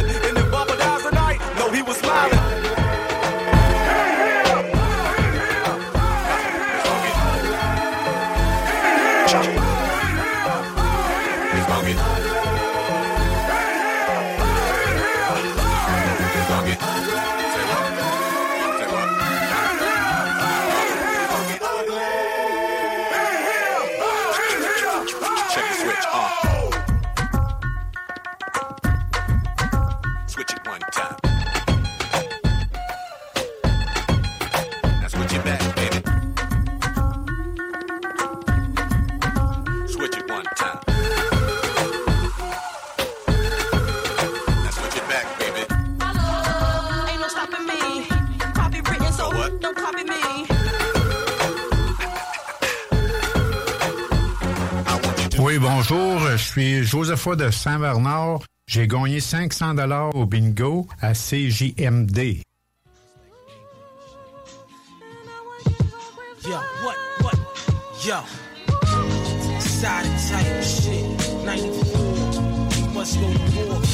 Je 56.39 56.45
suis 56.45 56.83
Josepha 56.85 57.35
de 57.35 57.51
Saint-Bernard. 57.51 58.39
J'ai 58.65 58.87
gagné 58.87 59.19
500 59.19 59.73
dollars 59.73 60.15
au 60.15 60.25
bingo 60.25 60.87
à 61.01 61.13
CJMD. 61.13 62.41
Yo, 66.45 66.51
what, 66.51 66.95
what? 67.21 67.37
Yo. 68.05 68.15
Side 69.59 70.07
type 70.29 70.63
shit. 70.63 71.05
94. 71.45 72.93
must 72.93 73.19
go 73.19 73.27
to 73.33 73.69
war 73.69 73.88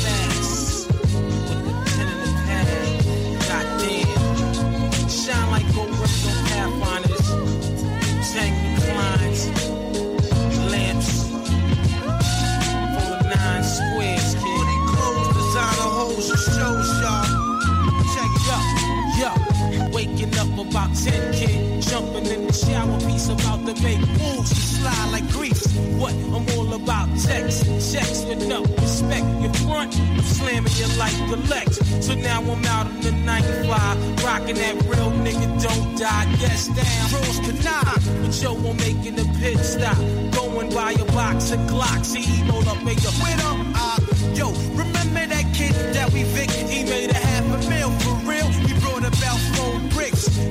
10, 21.05 21.33
kid. 21.33 21.81
Jumping 21.83 22.25
in 22.25 22.47
the 22.47 22.53
shower, 22.53 23.00
piece 23.01 23.29
about 23.29 23.62
to 23.67 23.74
make 23.83 24.00
moves 24.17 24.50
to 24.50 24.55
slide 24.55 25.12
like 25.12 25.29
grease. 25.29 25.67
What 26.01 26.13
I'm 26.33 26.45
all 26.57 26.74
about, 26.74 27.07
text, 27.21 27.62
checks 27.93 28.25
with 28.25 28.47
no 28.47 28.63
respect. 28.81 29.25
Your 29.39 29.53
front, 29.53 29.93
I'm 30.00 30.21
slamming 30.21 30.74
you 30.74 30.88
like 30.97 31.17
the 31.29 31.38
Lex. 31.47 31.77
So 32.03 32.15
now 32.15 32.41
I'm 32.41 32.65
out 32.65 32.88
in 32.88 33.01
the 33.01 33.12
95, 33.12 34.24
rocking 34.24 34.55
that 34.55 34.75
real 34.89 35.12
nigga 35.21 35.47
don't 35.62 35.95
die, 35.95 36.25
guess 36.39 36.67
down. 36.74 37.05
Cross 37.13 37.39
canal, 37.45 37.95
but 38.21 38.41
yo, 38.41 38.55
I'm 38.55 38.77
making 38.77 39.19
a 39.19 39.25
pit 39.38 39.59
stop. 39.59 39.97
Going 40.33 40.74
by 40.74 40.93
a 40.93 41.05
box 41.13 41.51
of 41.51 41.59
Glocks, 41.69 42.15
he 42.15 42.24
emailed 42.41 42.65
up, 42.65 42.81
made 42.83 43.05
a 43.05 43.13
winner. 43.21 43.53
Uh, 43.77 44.00
yo, 44.33 44.50
remember 44.74 45.27
that 45.27 45.53
kid 45.53 45.74
that 45.93 46.12
we 46.12 46.24
Vic? 46.33 46.50
He 46.50 46.83
made 46.83 47.12
a 47.12 47.13
half 47.13 47.45
a 47.45 47.69
mil 47.69 47.91
for 48.01 48.15
real. 48.27 48.47
He 48.65 48.74
brought 48.79 49.05
about 49.05 49.54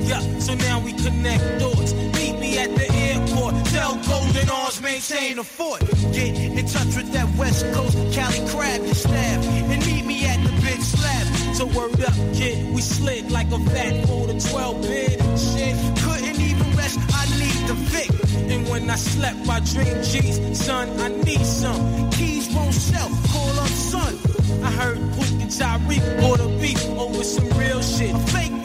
Yeah, 0.07 0.21
so 0.39 0.53
now 0.55 0.79
we 0.79 0.93
connect 0.93 1.43
thoughts. 1.61 1.93
Meet 1.93 2.39
me 2.39 2.57
at 2.57 2.75
the 2.75 2.87
airport. 2.91 3.53
Tell 3.65 3.95
Golden 4.07 4.49
Arms 4.49 4.81
maintain 4.81 5.39
a 5.39 5.43
fort. 5.43 5.81
Get 6.13 6.35
in 6.37 6.65
touch 6.65 6.95
with 6.95 7.11
that 7.13 7.29
West 7.37 7.65
Coast 7.73 7.97
Cali 8.13 8.41
crab 8.49 8.81
staff. 8.95 9.45
And 9.71 9.85
meet 9.85 10.05
me 10.05 10.25
at 10.25 10.43
the 10.43 10.51
big 10.61 10.81
slab. 10.81 11.55
So 11.55 11.65
word 11.67 12.01
up, 12.03 12.13
kid, 12.33 12.73
we 12.73 12.81
slid 12.81 13.31
like 13.31 13.51
a 13.51 13.59
fat 13.71 14.07
four 14.07 14.27
to 14.27 14.39
12 14.49 14.81
bid. 14.81 15.19
Shit, 15.39 15.75
couldn't 16.03 16.39
even 16.39 16.77
rest. 16.77 16.99
I 17.13 17.25
need 17.39 17.67
the 17.67 17.75
Vic. 17.91 18.09
And 18.51 18.67
when 18.69 18.89
I 18.89 18.95
slept, 18.95 19.47
I 19.49 19.59
dream 19.59 20.03
G's. 20.03 20.59
Son, 20.59 20.89
I 20.99 21.09
need 21.23 21.45
some. 21.45 22.09
Keys 22.11 22.53
won't 22.53 22.73
sell. 22.73 23.09
Call 23.31 23.59
up 23.59 23.67
son. 23.67 24.15
I 24.63 24.71
heard 24.71 24.97
and 24.97 25.53
Tyreek 25.53 26.21
bought 26.21 26.39
a 26.39 26.47
beef 26.59 26.83
over 26.97 27.23
some 27.23 27.49
real 27.57 27.81
shit. 27.81 28.13
A 28.15 28.19
fake, 28.33 28.64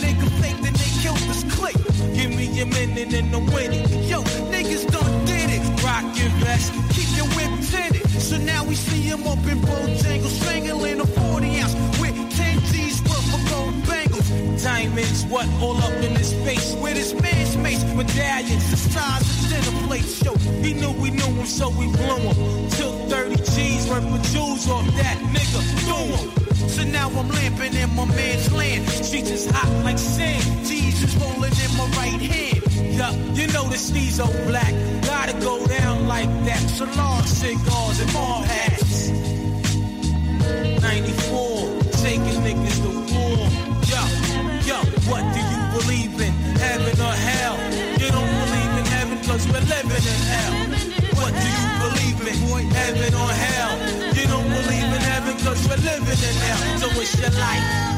Me 2.61 2.67
a 2.67 2.87
minute 2.87 3.15
and 3.15 3.35
I'm 3.35 3.47
winning. 3.55 3.89
Yo, 4.05 4.21
niggas 4.53 4.85
done 4.93 5.25
did 5.25 5.49
it. 5.49 5.83
Rock 5.83 6.05
your 6.21 6.29
vest, 6.45 6.71
keep 6.93 7.09
your 7.17 7.25
whip 7.33 7.49
tinted. 7.71 8.07
So 8.21 8.37
now 8.37 8.65
we 8.65 8.75
see 8.75 9.01
him 9.01 9.27
up 9.27 9.39
in 9.47 9.61
Bojangles, 9.61 10.43
strangling 10.43 11.01
a 11.01 11.07
40 11.07 11.61
ounce 11.61 11.75
with 11.99 12.15
10 12.37 12.61
G's 12.69 13.01
worth 13.01 13.35
of 13.35 13.51
gold 13.51 13.87
bangles. 13.87 14.63
Diamonds, 14.63 15.25
what 15.25 15.49
all 15.63 15.79
up 15.79 16.05
in 16.05 16.15
his 16.15 16.35
face? 16.45 16.75
With 16.75 16.99
his 16.99 17.15
man's 17.15 17.57
mace, 17.57 17.83
medallions, 17.95 18.71
the 18.71 18.77
size 18.77 19.23
of 19.23 19.49
dinner 19.49 19.87
plates. 19.87 20.23
Yo, 20.23 20.35
he 20.61 20.75
knew 20.75 20.93
we 21.01 21.13
knew 21.13 21.33
him, 21.33 21.47
so 21.47 21.71
we 21.71 21.87
blew 21.87 22.19
him. 22.29 22.69
Took 22.77 22.95
30 23.09 23.37
G's 23.37 23.89
worth 23.89 24.05
of 24.05 24.23
jewels 24.35 24.69
off 24.69 24.85
that 24.97 25.17
nigga, 25.33 25.61
threw 25.81 26.15
him. 26.15 26.50
So 26.71 26.85
now 26.85 27.09
I'm 27.09 27.29
lamping 27.29 27.75
in 27.75 27.95
my 27.97 28.05
man's 28.05 28.53
land. 28.53 28.89
Streets 28.89 29.31
is 29.31 29.51
hot 29.51 29.85
like 29.85 29.99
sand. 29.99 30.45
Jesus 30.67 31.15
rolling 31.17 31.53
in 31.65 31.77
my 31.77 31.87
right 31.99 32.21
hand. 32.21 32.63
Yeah, 32.97 33.13
you 33.35 33.47
know 33.49 33.65
the 33.65 33.77
steez 33.77 34.21
old 34.25 34.47
black. 34.47 34.73
Gotta 35.03 35.33
go 35.41 35.67
down 35.67 36.07
like 36.07 36.31
that. 36.45 36.61
Salon 36.71 37.27
cigars 37.27 38.01
and 38.01 38.13
mall 38.13 38.43
hats. 38.43 39.11
94, 40.81 41.80
living 56.21 56.37
in 56.37 56.43
hell. 56.43 56.79
So 56.79 57.01
it's 57.01 57.19
your 57.19 57.31
life. 57.31 57.91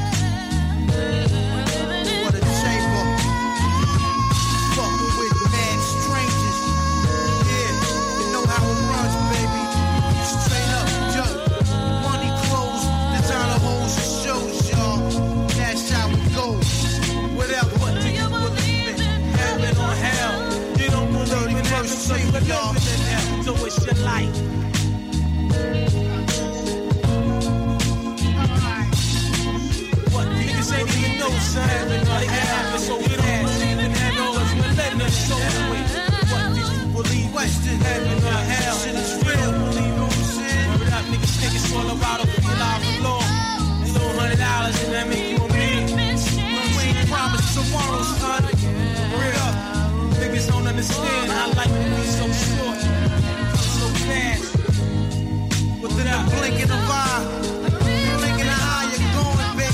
You're 58.90 59.14
going, 59.14 59.52
baby. 59.56 59.72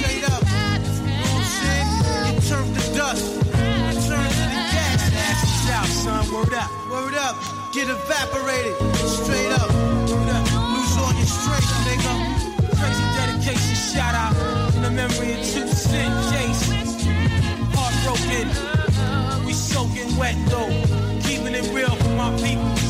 Straight 0.00 0.24
up. 0.24 0.42
Turn 2.48 2.66
to 2.74 2.82
dust. 2.96 3.24
To 3.42 4.16
the 4.16 4.58
gas. 4.72 5.00
Son. 6.02 6.24
Word 6.32 6.54
up. 6.54 6.70
Word 6.90 7.14
up. 7.14 7.36
Get 7.72 7.88
evaporated. 7.88 8.76
Straight 8.96 9.52
up. 9.52 9.68
Word 10.08 10.30
up. 10.30 10.44
Lose 10.72 10.96
all 10.98 11.12
your 11.12 11.26
strength, 11.26 11.72
nigga. 11.86 12.12
Crazy 12.78 13.04
dedication 13.16 13.76
shout 13.76 14.14
out 14.14 14.34
in 14.74 14.82
the 14.82 14.90
memory 14.90 15.32
of 15.34 15.40
two 15.44 15.68
cent 15.68 16.14
Jason. 16.32 16.76
Heartbroken. 17.74 18.48
We 19.44 19.52
soaking 19.52 20.16
wet 20.16 20.36
though. 20.46 20.70
Keeping 21.22 21.54
it 21.54 21.70
real 21.74 21.94
for 21.94 22.10
my 22.16 22.30
people. 22.40 22.89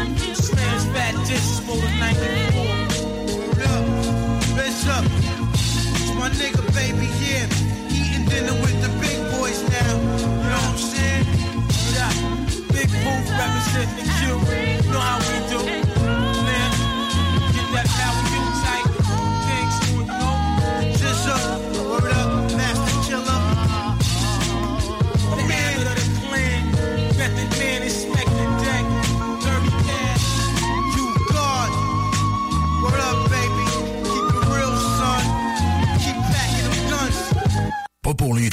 Pour 38.17 38.35
les. 38.35 38.49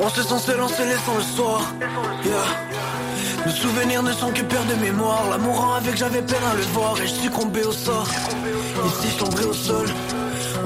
On 0.00 0.08
se 0.08 0.22
sent 0.22 0.38
seul 0.38 0.60
en 0.60 0.68
se 0.68 0.82
laissant 0.82 1.16
le 1.16 1.22
soir. 1.22 1.74
Nos 3.44 3.52
souvenirs 3.52 4.02
ne 4.02 4.12
sont 4.12 4.30
que 4.30 4.42
père 4.42 4.64
de 4.66 4.74
mémoire. 4.74 5.28
L'amour 5.30 5.56
rend 5.60 5.74
avec 5.74 5.96
j'avais 5.96 6.22
peine 6.22 6.44
à 6.44 6.54
le 6.54 6.62
voir 6.72 6.94
et 7.00 7.06
je 7.06 7.28
tombé 7.30 7.62
au 7.64 7.72
sort. 7.72 8.08
Ici 8.86 9.08
sombré 9.18 9.44
au 9.44 9.52
sol. 9.52 9.86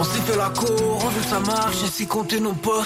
On 0.01 0.05
s'y 0.05 0.21
fait 0.21 0.37
la 0.37 0.51
cour, 0.51 0.99
on 1.05 1.09
veut 1.09 1.21
que 1.21 1.29
ça 1.29 1.41
marche, 1.41 1.83
ici 1.83 2.07
compter 2.07 2.39
nos 2.39 2.53
pas. 2.53 2.85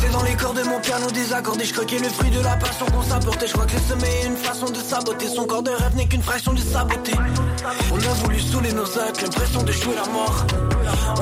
C'est 0.00 0.10
dans 0.10 0.24
les 0.24 0.34
corps 0.34 0.54
de 0.54 0.62
mon 0.64 0.80
piano 0.80 1.08
désaccordé, 1.12 1.64
je 1.64 1.72
croquais 1.72 2.00
le 2.00 2.08
fruit 2.08 2.30
de 2.30 2.40
la 2.40 2.56
passion 2.56 2.86
qu'on 2.86 3.02
s'apportait. 3.02 3.46
Je 3.46 3.52
crois 3.52 3.66
que 3.66 3.74
le 3.74 3.80
sommeil 3.80 4.16
est 4.22 4.26
une 4.26 4.36
façon 4.36 4.66
de 4.66 4.78
saboter. 4.78 5.28
Son 5.28 5.44
corps 5.46 5.62
de 5.62 5.70
rêve 5.70 5.94
n'est 5.94 6.06
qu'une 6.06 6.22
fraction 6.22 6.52
de 6.52 6.60
saboter. 6.60 7.14
On 7.92 7.96
a 7.96 8.14
voulu 8.24 8.40
saouler 8.40 8.72
nos 8.72 8.98
actes, 8.98 9.22
l'impression 9.22 9.62
de 9.62 9.70
jouer 9.70 9.94
la 9.94 10.12
mort. 10.12 10.46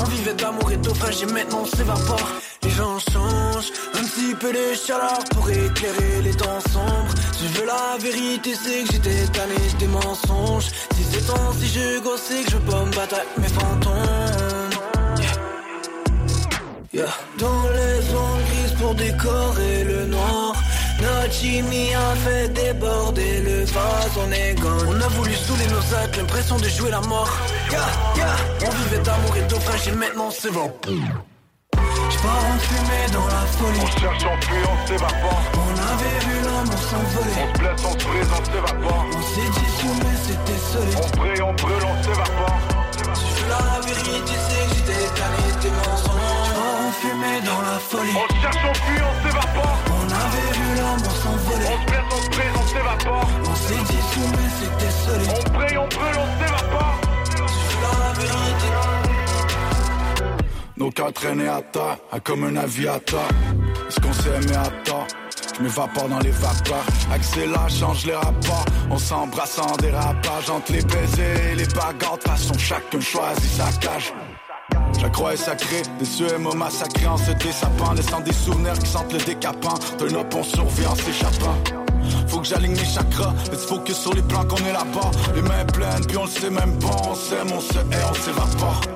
On 0.00 0.04
vivait 0.04 0.34
d'amour 0.34 0.72
et 0.72 0.76
d'offrage 0.78 1.22
et 1.22 1.26
maintenant 1.26 1.62
on 1.64 1.76
s'évapore. 1.76 2.28
Les 2.62 2.70
gens 2.70 2.98
changent, 2.98 3.72
un 3.94 4.04
petit 4.04 4.34
peu 4.34 4.52
de 4.54 4.74
chaleur 4.74 5.18
pour 5.32 5.50
éclairer 5.50 6.22
les 6.22 6.34
temps 6.34 6.60
sombres. 6.72 7.14
Si 7.36 7.46
je 7.46 7.60
veux 7.60 7.66
la 7.66 7.98
vérité, 7.98 8.54
c'est 8.54 8.84
que 8.84 8.92
j'étais 8.92 9.26
tanné 9.26 9.54
des 9.78 9.86
mensonges. 9.86 10.70
Si 10.96 11.04
c'est 11.12 11.26
temps, 11.26 11.52
si 11.60 11.68
je 11.68 12.00
gossais, 12.00 12.42
que 12.44 12.52
je 12.52 12.56
peux 12.56 12.84
me 12.86 12.96
battre 12.96 13.16
avec 13.16 13.36
mes 13.36 13.48
fantômes. 13.48 14.13
Yeah. 16.94 17.06
Dans 17.38 17.68
les 17.74 18.02
zones 18.02 18.44
grises 18.46 18.72
pour 18.80 18.94
décorer 18.94 19.82
le 19.82 20.06
noir. 20.06 20.54
Notre 21.02 21.32
chimie 21.32 21.92
a 21.92 22.14
fait 22.14 22.48
déborder 22.50 23.40
le 23.40 23.64
vase, 23.64 24.12
on 24.16 24.30
est 24.30 24.54
gone. 24.60 24.86
On 24.86 25.00
a 25.00 25.08
voulu 25.08 25.34
saouler 25.34 25.66
nos 25.66 25.96
actes, 25.96 26.16
l'impression 26.16 26.56
de 26.56 26.68
jouer 26.68 26.92
la 26.92 27.00
mort. 27.00 27.36
Yeah, 27.72 27.80
yeah. 28.14 28.36
On 28.64 28.70
vivait 28.70 29.02
d'amour 29.02 29.36
et 29.36 29.42
d'offrage 29.48 29.88
et 29.88 29.92
maintenant 29.92 30.30
c'est 30.30 30.52
bon. 30.52 30.72
J'pars 32.10 32.44
en 32.46 32.58
fumée 32.60 33.10
dans 33.12 33.26
la 33.26 33.44
folie. 33.58 33.80
On 33.82 34.00
cherche, 34.00 34.24
on 34.30 34.40
fuit, 34.42 34.62
on 34.62 34.86
s'évapore. 34.86 35.42
On 35.54 35.74
avait 35.90 36.18
vu 36.26 36.36
l'amour 36.44 36.78
s'envoler. 36.78 37.34
On 37.42 37.54
se 37.54 37.58
blesse, 37.58 37.84
on 37.84 37.98
se 37.98 38.04
brise, 38.06 38.30
on 38.30 38.44
s'évapore. 38.44 39.06
On 39.08 39.22
s'est 39.34 39.50
dissous 39.50 39.94
mais 39.98 40.16
c'était 40.22 40.62
solide. 40.72 40.98
On 41.02 41.16
brille, 41.18 41.42
on 41.42 41.54
brûle, 41.54 41.84
on 41.84 42.02
s'évapore. 42.04 42.58
Je 42.94 43.42
veux 43.42 43.48
la 43.48 43.80
vérité, 43.84 44.34
c'est 44.48 44.64
que 44.68 44.74
j'étais 44.76 45.06
tanné 45.16 45.43
fumée 47.04 47.40
dans 47.44 47.60
la 47.60 47.78
folie. 47.78 48.16
On 48.16 48.40
cherche, 48.40 48.62
on 48.70 48.74
fuit, 48.74 49.02
on 49.02 49.14
s'évapore. 49.22 49.78
On 49.90 50.06
avait 50.24 50.52
vu 50.58 50.68
l'amour 50.76 51.16
s'envoler. 51.22 51.70
On 51.72 51.78
se 51.80 51.86
blesse, 51.90 52.10
on 52.10 52.22
se 52.22 52.30
brise, 52.30 52.54
on 52.56 52.66
s'évapore. 52.72 53.28
On 53.50 53.56
s'est 53.64 53.84
dissous 53.92 54.28
mais 54.36 54.50
c'était 54.58 54.94
solide. 55.04 55.38
On 55.38 55.50
brille, 55.56 55.78
on 55.78 55.88
brûle, 55.88 56.18
on 56.24 56.28
s'évapore. 56.38 56.96
Veux 57.80 57.98
la 58.04 58.12
vérité. 58.20 58.68
Nos 60.76 60.90
cœurs 60.90 61.12
traînaient 61.12 61.48
à 61.48 61.62
terre, 61.62 61.98
à 62.10 62.20
comme 62.20 62.44
un 62.44 62.56
aviateur. 62.56 63.28
Est-ce 63.88 64.00
qu'on 64.00 64.12
s'est 64.12 64.34
aimé 64.42 64.56
à 64.56 64.70
tort? 64.84 65.06
Je 65.56 65.62
m'évapore 65.62 66.08
dans 66.08 66.18
les 66.18 66.32
vapeurs. 66.32 66.84
Accélère, 67.12 67.68
change 67.68 68.06
les 68.06 68.16
rapports. 68.16 68.64
On 68.90 68.98
s'embrasse 68.98 69.58
en 69.58 69.76
dérapage 69.76 70.50
entre 70.50 70.72
les 70.72 70.82
baisers 70.82 71.52
et 71.52 71.54
les 71.54 71.66
bagarres. 71.66 72.16
De 72.16 72.22
toute 72.22 72.28
façon, 72.28 72.58
chacun 72.58 73.00
choisit 73.00 73.52
sa 73.52 73.70
cage. 73.78 74.12
La 75.04 75.10
croyais 75.10 75.36
sacrée, 75.36 75.82
des 75.98 76.04
cieux 76.06 76.28
et 76.34 76.38
mots 76.38 76.54
massacrés 76.54 77.06
en 77.06 77.18
se 77.18 77.32
désapant, 77.32 77.92
laissant 77.92 78.20
des 78.20 78.32
souvenirs 78.32 78.78
qui 78.78 78.86
sentent 78.86 79.12
le 79.12 79.18
décapant. 79.18 79.74
D'un 79.98 80.14
up, 80.18 80.34
on 80.34 80.42
survit 80.42 80.86
en 80.86 80.94
s'échappant. 80.94 81.56
Faut 82.26 82.38
que 82.38 82.46
j'aligne 82.46 82.72
mes 82.72 82.86
chakras, 82.86 83.34
let's 83.52 83.66
focus 83.66 83.98
sur 83.98 84.14
les 84.14 84.22
plans 84.22 84.44
qu'on 84.46 84.64
est 84.64 84.72
là-bas. 84.72 85.10
Les 85.34 85.42
mains 85.42 85.66
pleines, 85.66 86.06
puis 86.08 86.16
on 86.16 86.24
le 86.24 86.30
sait 86.30 86.48
même 86.48 86.78
pas, 86.78 86.96
on 87.06 87.14
s'aime, 87.14 87.52
on 87.54 87.60
se 87.60 87.74
hait, 87.74 88.04
on 88.10 88.14
s'évapore. 88.14 88.93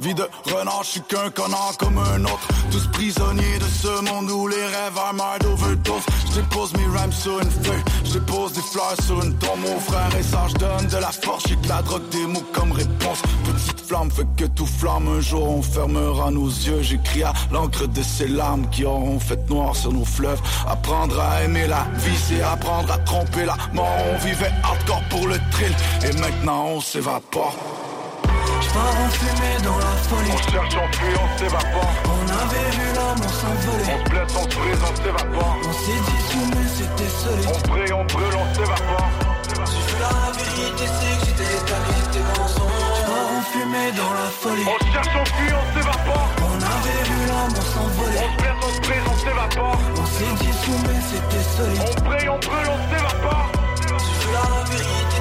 Vie 0.00 0.14
de 0.14 0.28
renard, 0.54 0.84
je 0.84 0.90
suis 0.90 1.00
qu'un 1.00 1.28
connard 1.30 1.74
comme 1.76 1.98
un 1.98 2.22
autre. 2.24 2.48
Tous 2.70 2.86
prisonniers 2.92 3.58
de 3.58 3.64
ce 3.64 4.00
monde 4.04 4.30
où 4.30 4.46
les 4.46 4.64
rêves 4.64 4.94
meurent 5.12 5.38
d'overdose. 5.40 6.02
Je 6.30 6.40
dépose 6.40 6.72
mes 6.74 6.86
rhymes 6.86 7.12
sur 7.12 7.40
une 7.40 7.50
feuille, 7.50 7.82
je 8.04 8.12
dépose 8.12 8.52
des 8.52 8.60
fleurs 8.60 8.94
sur 9.02 9.24
une 9.24 9.36
tombe. 9.38 9.58
Mon 9.58 9.80
frère 9.80 10.08
et 10.16 10.22
ça, 10.22 10.46
je 10.48 10.54
donne 10.54 10.86
de 10.86 10.96
la 10.98 11.10
force. 11.10 11.44
J'ai 11.48 11.56
que 11.56 11.68
la 11.68 11.82
drogue 11.82 12.08
des 12.10 12.26
mots 12.26 12.44
comme 12.52 12.70
réponse. 12.70 13.22
Petite 13.44 13.80
flamme 13.80 14.10
fait 14.12 14.26
que 14.36 14.44
tout 14.44 14.66
flamme. 14.66 15.08
Un 15.08 15.20
jour, 15.20 15.48
on 15.48 15.62
fermera 15.62 16.30
nos 16.30 16.46
yeux. 16.46 16.80
J'écris 16.80 17.24
à 17.24 17.32
l'encre 17.50 17.88
de 17.88 18.02
ces 18.02 18.28
larmes 18.28 18.70
qui 18.70 18.84
auront 18.84 19.18
fait 19.18 19.50
noir 19.50 19.74
sur 19.74 19.92
nos 19.92 20.04
fleuves. 20.04 20.40
Apprendre 20.68 21.20
à 21.20 21.42
aimer 21.42 21.66
la 21.66 21.86
vie, 21.96 22.16
c'est 22.16 22.40
apprendre 22.40 22.92
à 22.92 22.98
tromper 22.98 23.44
la 23.44 23.56
mort. 23.72 23.96
On 24.14 24.18
vivait 24.18 24.52
hardcore 24.62 25.02
pour 25.10 25.26
le 25.26 25.38
thrill 25.50 25.74
et 26.04 26.12
maintenant 26.20 26.66
on 26.66 26.80
s'évapore. 26.80 27.56
J'pars 28.68 28.96
en 29.00 29.10
fumée 29.10 29.58
dans 29.64 29.78
la 29.78 29.94
folie. 30.08 30.30
On 30.32 30.50
cherche, 30.50 30.74
on 30.76 30.92
fuit, 30.96 31.16
on 31.16 31.38
s'évapore. 31.38 31.94
On 32.04 32.24
avait 32.28 32.70
vu 32.76 32.86
l'amour 32.94 33.32
s'envoler. 33.32 33.84
On 33.88 33.98
se 34.04 34.10
blesse, 34.10 34.34
on 34.36 34.44
se 34.44 34.56
brise, 34.56 34.82
on 34.84 34.94
s'évapore. 34.96 35.56
On 35.64 35.72
s'est 35.72 36.02
dissous 36.08 36.46
mais 36.52 36.68
c'était 36.76 37.08
solide. 37.08 37.48
On 37.48 37.58
brille, 37.68 37.92
on 37.92 38.04
brûle, 38.04 38.36
on 38.36 38.54
s'évapore. 38.54 39.10
Si 39.64 39.74
je 39.74 39.88
veux 39.92 40.00
la 40.00 40.32
vérité, 40.36 40.84
c'est 40.86 41.14
que 41.18 41.24
j'étais 41.26 41.52
des 42.12 42.24
mensonges. 42.38 42.98
J'pars 42.98 43.30
en 43.36 43.42
fumée 43.52 43.90
dans 43.96 44.12
la 44.12 44.28
folie. 44.40 44.66
On 44.68 44.78
cherche, 44.92 45.14
on 45.16 45.24
fuit, 45.24 45.52
on 45.54 45.64
s'évapore. 45.74 46.28
On 46.38 46.58
avait 46.60 47.02
vu 47.08 47.18
l'amour 47.26 47.66
s'envoler. 47.72 48.20
On 48.20 48.28
se 48.28 48.36
blesse, 48.36 48.60
on 48.62 48.72
se 48.74 48.80
brise, 48.80 49.06
on 49.08 49.16
s'évapore. 49.18 49.78
On 49.96 50.06
s'est 50.06 50.34
dissous 50.44 50.78
mais 50.84 51.00
c'était 51.08 51.46
solide. 51.56 51.82
On 51.88 51.92
brille, 52.04 52.28
on 52.28 52.38
brûle, 52.38 52.68
on 52.68 52.80
s'évapore. 52.90 53.48
Si 53.76 54.12
je 54.20 54.26
veux 54.26 54.34
la 54.34 54.48
vérité. 54.70 55.18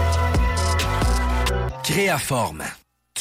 Créaforme. 1.84 2.64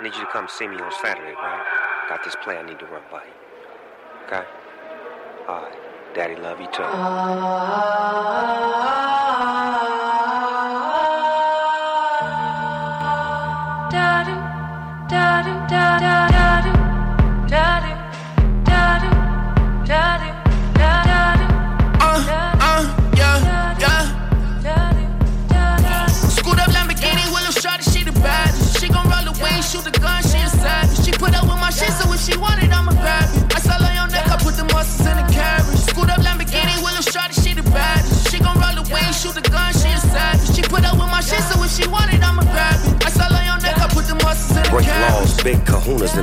I 0.00 0.02
need 0.02 0.14
you 0.14 0.20
to 0.20 0.26
come 0.32 0.48
see 0.48 0.66
me 0.66 0.76
on 0.76 0.90
Saturday, 1.02 1.34
right? 1.34 2.06
Got 2.08 2.24
this 2.24 2.34
play 2.42 2.56
I 2.56 2.62
need 2.62 2.78
to 2.78 2.86
run 2.86 3.02
by 3.12 3.22
you. 3.22 3.32
Okay? 4.24 4.44
Alright. 5.46 5.76
Daddy 6.14 6.36
love 6.36 6.58
you 6.58 6.68
too. 6.68 6.84
Ah. 6.84 8.00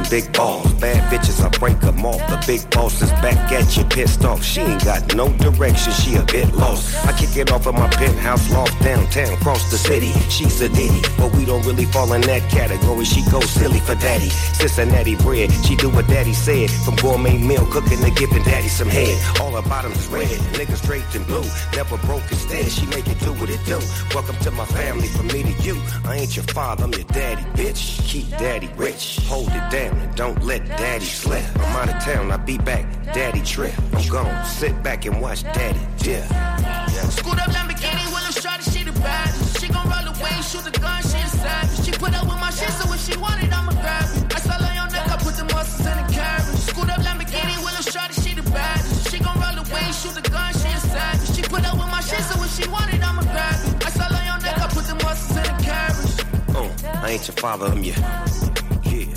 Big 0.10 0.32
balls. 0.34 0.74
Bad 0.76 1.02
bitches, 1.12 1.44
I 1.44 1.50
break 1.58 1.80
them 1.80 2.06
off. 2.06 2.20
The 2.30 2.42
big 2.46 2.70
boss 2.70 3.02
is 3.02 3.12
back 3.24 3.52
at 3.52 3.76
you, 3.76 3.84
pissed 3.86 4.24
off. 4.26 4.44
She 4.44 4.62
ain't 4.62 4.84
got 4.84 5.16
no 5.16 5.30
direction, 5.38 5.92
she 5.94 6.16
a 6.16 6.24
bit 6.24 6.54
lost. 6.54 6.96
I 7.06 7.14
kick 7.14 7.36
it 7.36 7.52
off 7.52 7.66
of 7.68 7.76
my 7.76 7.90
penthouse 7.90 8.50
loft 8.52 8.80
downtown, 8.82 9.34
across 9.34 9.70
the 9.72 9.78
city. 9.78 10.12
She's 10.30 10.62
a 10.62 10.70
ditty, 10.70 11.02
but 11.18 11.34
we 11.36 11.46
don't 11.46 11.66
really 11.66 11.86
fall 11.86 12.12
in 12.14 12.22
that 12.22 12.50
category. 12.50 13.06
She 13.06 13.22
goes 13.30 13.50
silly 13.50 13.80
for 13.80 13.96
daddy. 13.96 14.30
Cincinnati 14.30 15.16
bread, 15.16 15.52
she 15.66 15.76
do 15.76 15.90
what 15.90 16.08
daddy 16.08 16.34
said. 16.34 16.70
From 16.70 16.96
gourmet 16.96 17.38
meal, 17.38 17.66
cooking 17.68 18.00
to 18.00 18.12
giving 18.12 18.44
daddy 18.44 18.70
some 18.70 18.90
head. 18.90 19.18
All 19.42 19.52
her 19.52 19.68
bottoms 19.68 19.98
is 19.98 20.08
red, 20.08 20.28
niggas 20.54 20.86
draped 20.86 21.16
in 21.16 21.24
blue. 21.24 21.46
Never 21.76 21.98
broke 22.06 22.24
instead, 22.30 22.70
she 22.72 22.86
make 22.88 23.08
it 23.08 23.20
do 23.20 23.34
what 23.34 23.50
it 23.50 23.64
do. 23.66 23.80
Welcome 24.14 24.38
to 24.38 24.52
my 24.52 24.66
family, 24.66 25.08
from 25.08 25.28
me 25.28 25.44
to 25.44 25.64
you. 25.64 25.82
I 26.06 26.18
ain't 26.18 26.36
your 26.36 26.46
father, 26.46 26.84
I'm 26.84 26.94
your 26.94 27.04
daddy, 27.04 27.44
bitch. 27.62 28.06
Keep 28.08 28.30
daddy 28.38 28.70
rich, 28.78 29.20
hold 29.26 29.50
it 29.50 29.72
down 29.72 29.97
and 30.00 30.16
don't 30.16 30.44
let 30.44 30.66
daddy 30.68 31.06
slip. 31.06 31.44
I'm 31.56 31.76
out 31.76 31.90
of 31.90 32.04
town, 32.04 32.32
I'll 32.32 32.38
be 32.38 32.58
back, 32.58 32.86
daddy 33.14 33.42
trip. 33.42 33.74
I'm 33.94 34.08
gone, 34.08 34.46
sit 34.46 34.82
back 34.84 35.06
and 35.06 35.22
watch 35.22 35.44
daddy 35.44 35.80
dip. 35.98 36.30
Yeah. 36.30 37.10
Scoot 37.10 37.40
up 37.40 37.50
Lamborghini, 37.50 38.06
Willow 38.14 38.32
shot 38.32 38.64
she 38.64 38.84
the 38.84 38.92
bad. 38.94 39.30
She 39.60 39.68
gon' 39.68 39.86
roll 39.86 40.08
away, 40.14 40.42
shoot 40.42 40.64
the 40.64 40.72
gun, 40.80 41.02
she 41.04 41.18
a 41.18 41.28
savage. 41.28 41.86
She 41.86 41.92
put 41.92 42.14
up 42.14 42.24
with 42.24 42.40
my 42.40 42.50
shit, 42.50 42.70
so 42.70 42.92
if 42.94 43.02
she 43.06 43.18
want 43.18 43.44
it, 43.44 43.52
I'ma 43.54 43.72
grab 43.72 44.10
it. 44.16 44.36
I 44.36 44.40
saw 44.40 44.58
on 44.58 44.74
your 44.76 44.90
neck, 44.90 45.08
I 45.08 45.18
put 45.18 45.36
the 45.36 45.46
muscles 45.46 45.86
in 45.86 45.96
the 45.98 46.14
carriage. 46.14 46.60
Scoot 46.70 46.90
up 46.90 47.00
Lamborghini, 47.02 47.58
Willow 47.64 47.82
shot 47.82 48.14
she 48.14 48.34
the 48.34 48.44
bad. 48.50 48.82
She 49.10 49.20
gon' 49.20 49.38
roll 49.40 49.58
away, 49.62 49.92
shoot 49.92 50.16
the 50.16 50.26
gun, 50.30 50.54
she 50.54 50.70
a 50.70 50.80
savage. 50.80 51.36
She 51.36 51.42
put 51.44 51.64
up 51.66 51.78
with 51.78 51.92
my 51.92 52.02
shit, 52.02 52.22
so 52.22 52.42
if 52.44 52.52
she 52.56 52.68
want 52.70 52.94
it, 52.94 53.02
I'ma 53.04 53.22
grab 53.22 53.60
it. 53.66 53.86
I 53.86 53.90
saw 53.92 54.08
on 54.10 54.26
your 54.26 54.40
neck, 54.42 54.58
I 54.58 54.68
put 54.74 54.86
the 54.86 54.96
muscles 55.04 55.38
in 55.38 55.44
the 55.44 55.56
carriage. 55.64 56.16
Oh, 56.58 56.70
I 57.06 57.12
ain't 57.12 57.28
your 57.28 57.38
father, 57.38 57.68
I'm 57.68 57.84
your. 57.84 58.67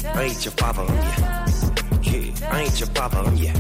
I 0.05 0.23
ain't 0.25 0.45
your 0.45 0.53
father, 0.53 0.83
I'm 0.83 0.95
your. 0.95 1.05
Yeah, 2.03 2.51
I 2.51 2.63
ain't 2.63 2.81
your 2.81 2.89
father, 2.91 3.19
I'm 3.19 3.37
your. 3.37 3.53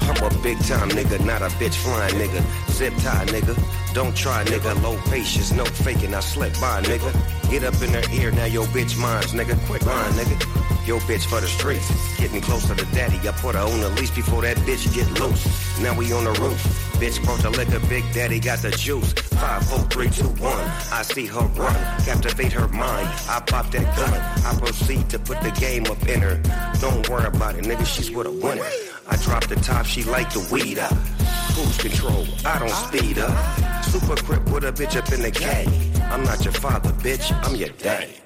I'm 0.00 0.16
a 0.24 0.42
big 0.42 0.58
time 0.60 0.88
nigga, 0.90 1.24
not 1.24 1.42
a 1.42 1.48
bitch 1.58 1.74
flying 1.74 2.14
nigga. 2.14 2.70
Zip 2.70 2.94
tie 2.98 3.26
nigga, 3.26 3.94
don't 3.94 4.16
try 4.16 4.44
nigga. 4.44 4.80
Low 4.82 4.96
patience, 5.10 5.52
no 5.52 5.64
faking, 5.64 6.14
I 6.14 6.20
slip 6.20 6.52
by 6.60 6.82
nigga. 6.82 7.12
Get 7.50 7.64
up 7.64 7.80
in 7.82 7.90
her 7.90 8.02
ear, 8.12 8.30
now 8.30 8.46
your 8.46 8.66
bitch 8.66 8.96
minds 8.96 9.32
nigga. 9.32 9.58
Quick 9.66 9.84
line 9.84 10.12
nigga. 10.12 10.86
Yo 10.86 10.98
bitch 11.00 11.26
for 11.26 11.40
the 11.40 11.46
streets, 11.46 12.18
getting 12.18 12.40
closer 12.40 12.74
to 12.74 12.84
the 12.84 12.94
daddy. 12.94 13.18
I 13.28 13.32
put 13.32 13.54
her 13.54 13.60
on 13.60 13.80
the 13.80 13.90
leash 13.90 14.10
before 14.10 14.42
that 14.42 14.56
bitch 14.58 14.94
get 14.94 15.10
loose. 15.20 15.80
Now 15.80 15.94
we 15.94 16.12
on 16.12 16.24
the 16.24 16.32
roof. 16.40 16.62
Bitch 16.94 17.22
brought 17.24 17.40
the 17.40 17.50
liquor, 17.50 17.80
Big 17.88 18.04
Daddy 18.14 18.40
got 18.40 18.60
the 18.60 18.70
juice. 18.70 19.12
Five, 19.40 19.68
four, 19.68 19.78
three, 19.90 20.10
two, 20.10 20.28
one. 20.42 20.64
I 20.92 21.02
see 21.02 21.26
her 21.26 21.40
run, 21.40 21.74
captivate 22.04 22.52
her 22.52 22.68
mind. 22.68 23.08
I 23.28 23.40
pop 23.46 23.70
that 23.70 23.96
gun. 23.96 24.14
I 24.44 24.58
proceed 24.58 25.08
to 25.10 25.18
put 25.18 25.40
the 25.42 25.50
game 25.52 25.86
up 25.86 26.06
in 26.08 26.20
her. 26.20 26.40
Don't 26.80 27.08
worry 27.08 27.26
about 27.26 27.54
it, 27.56 27.64
nigga. 27.64 27.86
She's 27.86 28.10
with 28.10 28.26
a 28.26 28.32
winner. 28.32 28.68
I 29.06 29.16
drop 29.16 29.46
the 29.46 29.56
top, 29.56 29.86
she 29.86 30.02
like 30.04 30.32
the 30.32 30.46
weed 30.52 30.78
up. 30.78 30.96
Cruise 31.54 31.78
control, 31.78 32.26
I 32.44 32.58
don't 32.58 32.70
speed 32.70 33.18
up. 33.18 33.84
Super 33.84 34.20
grip 34.22 34.44
with 34.50 34.64
a 34.64 34.72
bitch 34.72 34.96
up 34.96 35.12
in 35.12 35.22
the 35.22 35.30
K. 35.30 35.66
I'm 36.10 36.24
not 36.24 36.44
your 36.44 36.54
father, 36.54 36.90
bitch. 36.90 37.32
I'm 37.44 37.54
your 37.54 37.70
daddy. 37.70 38.16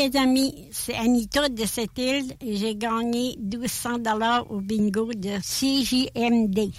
Les 0.00 0.16
amis, 0.16 0.68
c'est 0.72 0.94
Anita 0.94 1.50
de 1.50 1.64
cette 1.66 1.98
île 1.98 2.32
et 2.40 2.56
j'ai 2.56 2.74
gagné 2.74 3.36
1200 3.38 3.98
dollars 3.98 4.50
au 4.50 4.60
bingo 4.60 5.10
de 5.12 5.36
CJMD. 5.40 6.72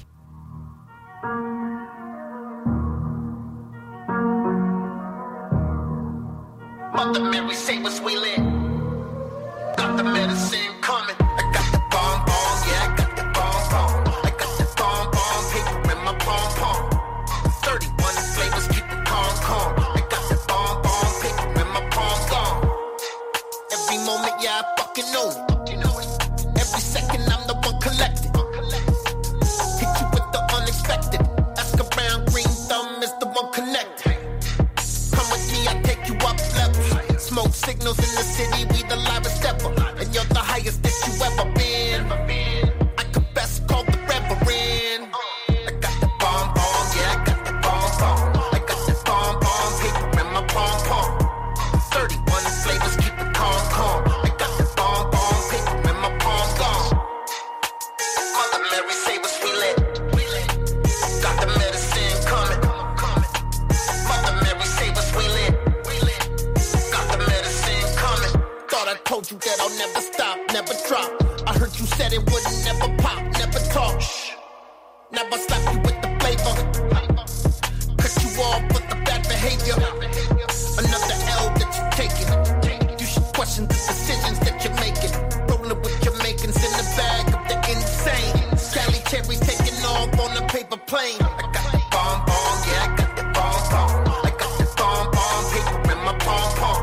Paper 90.63 90.78
plane. 90.86 91.17
I 91.21 91.41
got 91.54 91.71
the 91.71 91.82
bomb 91.91 92.26
bomb, 92.26 92.58
yeah, 92.69 92.86
I 92.86 92.95
got 92.95 93.12
the 93.17 93.24
bomb 93.36 93.62
bomb. 93.71 94.26
I 94.26 94.32
got 94.41 94.54
the 94.60 94.67
bomb 94.78 95.06
bomb 95.15 95.43
paper 95.52 95.91
in 95.91 96.00
my 96.06 96.13
palm 96.26 96.50
palm. 96.62 96.82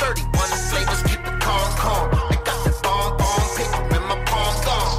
31 0.00 0.48
flavors, 0.70 1.02
keep 1.08 1.20
it 1.20 1.36
calm 1.44 1.68
calm. 1.82 2.06
I 2.32 2.36
got 2.48 2.58
the 2.64 2.72
bomb 2.82 3.16
bomb 3.20 3.48
paper 3.56 3.82
in 3.96 4.02
my 4.10 4.18
palm 4.30 4.54
gone. 4.64 4.92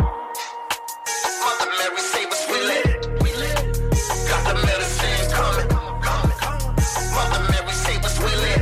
Mother 1.41 1.69
Mary 1.77 2.01
say 2.11 2.23
what's 2.29 2.45
we 2.51 2.57
lit. 2.69 2.87
Got 4.29 4.41
the 4.45 4.53
medicine 4.67 5.23
coming. 5.37 5.69
Mother 7.17 7.41
Mary 7.49 7.73
say 7.85 7.95
what's 7.97 8.17
we 8.21 8.31
lit. 8.45 8.61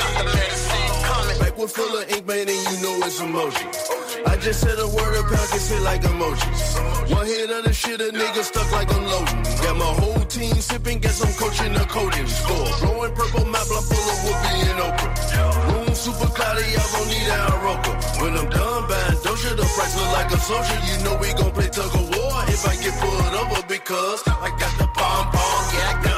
Got 0.00 0.12
the 0.18 0.24
medicine 0.36 0.90
coming. 1.08 1.38
one 1.56 1.68
full 1.68 1.96
of 1.96 2.10
ink, 2.12 2.26
man, 2.26 2.44
and 2.44 2.62
you 2.68 2.76
know 2.82 2.94
it's 3.06 3.20
emoji. 3.20 3.64
I 4.26 4.36
just 4.36 4.60
said 4.60 4.78
a 4.78 4.86
word, 4.86 5.14
a 5.16 5.22
pound 5.22 5.48
gets 5.50 5.70
hit 5.70 5.80
like 5.80 6.02
emojis. 6.02 6.75
Hit 7.46 7.58
of 7.58 7.64
the 7.64 7.72
shit, 7.72 8.00
a 8.00 8.10
nigga 8.10 8.42
stuck 8.42 8.72
like 8.72 8.92
I'm 8.92 9.06
loading. 9.06 9.42
Got 9.62 9.76
my 9.76 9.92
whole 10.02 10.24
team 10.26 10.56
sipping, 10.56 10.98
guess 10.98 11.22
I'm 11.22 11.32
coaching 11.34 11.74
the 11.74 11.86
coding 11.86 12.26
score. 12.26 12.66
Blowing 12.82 13.14
purple 13.14 13.44
map, 13.44 13.70
I'm 13.70 13.84
full 13.86 14.06
of 14.12 14.18
whoopee 14.26 14.66
and 14.66 14.80
Oprah. 14.82 15.14
Room 15.70 15.94
super 15.94 16.26
cloudy, 16.26 16.66
I 16.74 16.84
don't 16.90 17.06
need 17.06 17.30
an 17.30 17.46
Aroka. 17.54 17.92
When 18.20 18.34
I'm 18.34 18.50
done 18.50 18.88
buying 18.88 19.18
Doja, 19.22 19.54
the 19.54 19.62
price 19.62 19.94
look 19.94 20.10
like 20.18 20.30
a 20.32 20.38
soldier. 20.38 20.80
You 20.90 21.04
know 21.04 21.14
we 21.22 21.30
gon' 21.38 21.52
play 21.52 21.68
tug 21.68 21.94
of 21.94 22.06
war 22.18 22.34
if 22.50 22.66
I 22.66 22.74
get 22.82 22.94
pulled 22.98 23.34
over 23.38 23.62
because 23.68 24.26
I 24.26 24.50
got 24.58 24.74
the 24.82 24.88
pom 24.98 25.30
pom, 25.30 25.62
yeah, 25.70 25.92
I 25.94 26.02
got 26.02 26.15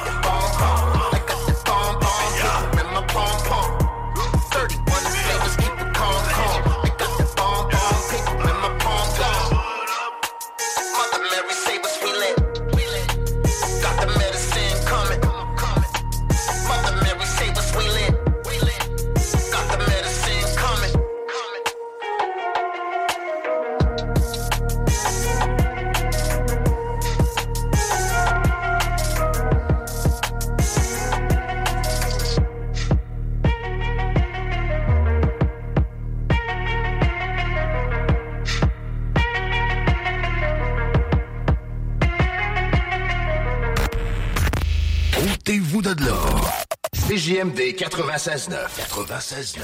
96.9. 47.78 48.56
96.9. 48.76 49.62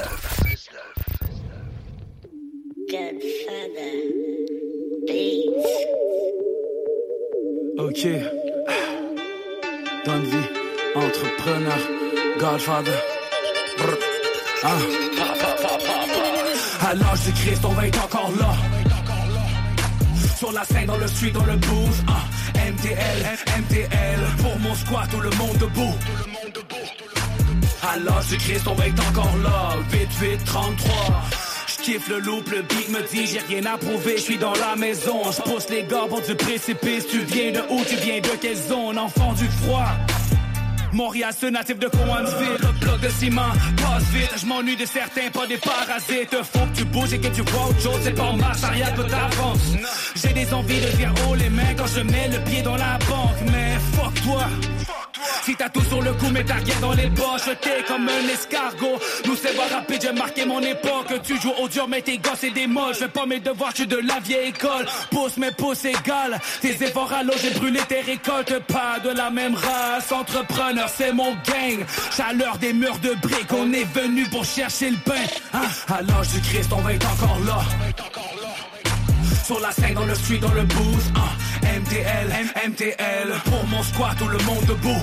Godfather. 2.89 3.95
Beats. 5.05 5.67
Ok. 7.77 8.07
Donne 10.05 10.25
vie, 10.27 10.49
entrepreneur, 10.95 11.79
Godfather. 12.39 13.01
Brr. 13.79 13.99
Ah. 14.63 14.79
À 16.87 16.95
l'âge 16.95 17.21
du 17.25 17.33
Christ, 17.33 17.65
on 17.65 17.73
va 17.73 17.89
être 17.89 18.05
encore 18.05 18.31
là. 18.39 18.55
Sur 20.39 20.53
la 20.53 20.65
scène, 20.65 20.87
dans 20.87 20.99
le 20.99 21.09
street, 21.09 21.33
dans 21.33 21.47
le 21.47 21.57
booth. 21.57 22.14
L'âge 28.03 28.27
du 28.29 28.37
Christ, 28.39 28.67
on 28.67 28.75
va 28.75 28.89
être 28.89 29.09
encore 29.09 29.37
là. 29.43 29.77
Vite, 29.91 30.11
vite, 30.21 30.45
33. 30.45 30.95
J'kiffe 31.67 32.09
le 32.09 32.19
loop, 32.19 32.51
le 32.51 32.63
beat 32.63 32.89
me 32.89 33.03
dit 33.09 33.27
j'ai 33.27 33.41
rien 33.41 33.65
à 33.67 33.77
prouver, 33.77 34.17
je 34.17 34.23
suis 34.23 34.39
dans 34.39 34.55
la 34.55 34.75
maison, 34.75 35.21
je 35.31 35.43
pousse 35.43 35.69
les 35.69 35.85
gars 35.85 36.07
pour 36.09 36.23
du 36.23 36.35
précipice, 36.35 37.07
tu 37.07 37.21
viens 37.21 37.53
de 37.53 37.61
où, 37.71 37.85
tu 37.85 37.97
viens 37.97 38.21
de 38.21 38.29
quelle 38.41 38.57
zone, 38.57 38.99
enfant 38.99 39.33
du 39.35 39.47
froid. 39.47 39.87
Montréal, 40.93 41.33
ce 41.39 41.47
natif 41.47 41.79
de 41.79 41.89
Coansville, 41.89 42.71
bloc 42.81 43.01
de 43.01 43.09
ciment, 43.09 43.53
passe 43.77 44.05
vite, 44.13 44.31
je 44.37 44.47
m'ennuie 44.47 44.77
de 44.77 44.87
certains, 44.87 45.29
pas 45.33 45.47
des 45.47 45.59
parasites. 45.59 46.37
Faut 46.53 46.67
que 46.67 46.77
tu 46.77 46.85
bouges 46.85 47.13
et 47.13 47.19
que 47.19 47.29
tu 47.29 47.43
vois 47.43 47.69
autre 47.69 47.81
chose, 47.81 48.01
c'est 48.03 48.15
pas 48.15 48.23
en 48.23 48.37
marche 48.37 48.63
arrière 48.63 48.95
que 48.95 49.03
t'avances. 49.03 49.75
J'ai 50.15 50.33
des 50.33 50.55
envies 50.55 50.81
de 50.81 50.97
dire 50.97 51.13
haut 51.29 51.35
les 51.35 51.51
mains 51.51 51.75
quand 51.77 51.87
je 51.87 52.01
mets 52.01 52.29
le 52.29 52.39
pied 52.45 52.63
dans 52.63 52.77
la 52.77 52.99
banque, 53.09 53.41
mais 53.53 53.77
fuck 53.95 54.15
toi. 54.23 54.47
Si 55.45 55.55
t'as 55.57 55.69
tout 55.69 55.83
sur 55.83 56.03
le 56.03 56.13
coup, 56.15 56.29
mais 56.33 56.45
t'as 56.45 56.55
rien 56.55 56.75
dans 56.81 56.93
les 56.93 57.11
poches, 57.11 57.49
t'es 57.61 57.83
comme 57.87 58.09
un 58.09 58.29
escargot. 58.29 58.99
Nous 59.27 59.37
c'est 59.37 59.57
pas 59.57 59.75
rapide, 59.75 60.03
j'ai 60.03 60.13
marqué 60.13 60.45
mon 60.45 60.61
époque. 60.61 61.13
Tu 61.23 61.41
joues 61.41 61.53
au 61.61 61.69
dur, 61.69 61.87
mais 61.89 62.03
tes 62.03 62.19
gosses 62.19 62.39
c'est 62.41 62.51
des 62.51 62.67
moches. 62.67 62.97
Je 62.97 63.05
fais 63.05 63.09
pas 63.09 63.27
mes 63.27 63.41
devoirs, 63.41 63.71
je 63.71 63.83
suis 63.83 63.87
de 63.87 63.97
la 63.97 64.21
vieille 64.21 64.49
école. 64.49 64.87
Pousse 65.11 65.37
mes 65.37 65.51
pouces 65.51 65.85
égales. 65.85 66.41
Tes 66.61 66.83
efforts 66.83 67.13
à 67.13 67.23
l'eau, 67.23 67.35
j'ai 67.41 67.51
brûlé 67.51 67.81
tes 67.89 68.01
récoltes. 68.01 68.59
Pas 68.67 68.99
de 69.03 69.11
la 69.11 69.31
même 69.31 69.55
race. 69.55 70.11
Entrepreneur, 70.13 70.89
c'est 70.89 71.13
mon 71.13 71.33
gang. 71.33 71.85
Chaleur 72.17 72.59
des 72.59 72.73
murs 72.73 72.99
de 72.99 73.15
briques, 73.15 73.53
on 73.53 73.73
est 73.73 73.85
venu 73.95 74.25
pour 74.25 74.45
chercher 74.45 74.91
le 74.91 74.97
pain. 74.99 75.13
Hein? 75.53 75.63
À 75.89 76.03
l'âge 76.03 76.29
du 76.29 76.41
Christ, 76.41 76.71
on 76.73 76.81
va 76.81 76.93
être 76.93 77.07
encore 77.13 77.39
là. 77.47 77.63
Sur 79.45 79.61
la 79.61 79.71
scène, 79.73 79.95
dans 79.95 80.07
le 80.07 80.15
street, 80.15 80.39
dans 80.39 80.53
le 80.53 80.63
booth 80.63 81.13
hein. 81.17 81.69
MTL, 81.81 82.33
M- 82.33 82.71
MTL 82.71 83.29
Pour 83.45 83.67
mon 83.69 83.83
squat, 83.83 84.17
tout 84.19 84.29
le 84.29 84.39
monde 84.39 84.65
debout 84.67 85.03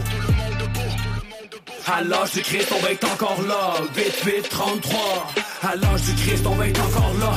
À 1.85 2.01
l'âge 2.01 2.31
du 2.31 2.41
Christ, 2.41 2.73
on 2.75 2.79
va 2.81 2.91
être 2.91 3.11
encore 3.11 3.39
là 3.47 3.73
Vite, 3.95 4.25
vite, 4.25 4.49
33 4.49 5.27
À 5.63 5.75
l'âge 5.75 6.01
du 6.01 6.13
Christ, 6.15 6.45
on 6.47 6.55
va 6.55 6.67
être 6.67 6.81
encore 6.81 7.13
là 7.19 7.33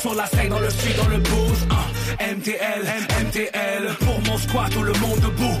Sur 0.00 0.14
la 0.14 0.26
scène, 0.26 0.48
dans 0.48 0.58
le 0.58 0.70
street, 0.70 0.94
dans 0.96 1.08
le 1.08 1.18
booth 1.18 1.58
hein. 1.70 2.24
MTL, 2.34 2.82
M- 2.86 3.26
MTL 3.26 3.94
Pour 4.00 4.20
mon 4.22 4.38
squat, 4.38 4.70
tout 4.72 4.82
le 4.82 4.92
monde 4.94 5.20
debout 5.20 5.58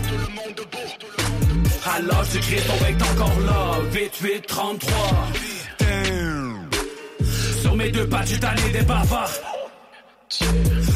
À 1.86 2.00
l'âge 2.00 2.28
du 2.30 2.38
Christ, 2.40 2.66
on 2.72 2.82
va 2.82 2.90
être 2.90 3.10
encore 3.12 3.40
là 3.46 3.78
Vite, 3.92 4.22
vite, 4.22 4.46
33 4.48 4.92
Damn. 5.78 6.68
Sur 7.60 7.76
mes 7.76 7.90
deux 7.90 8.08
pattes, 8.08 8.26
j'ai 8.26 8.40
tanné 8.40 8.68
des 8.72 8.82
bavards. 8.82 9.30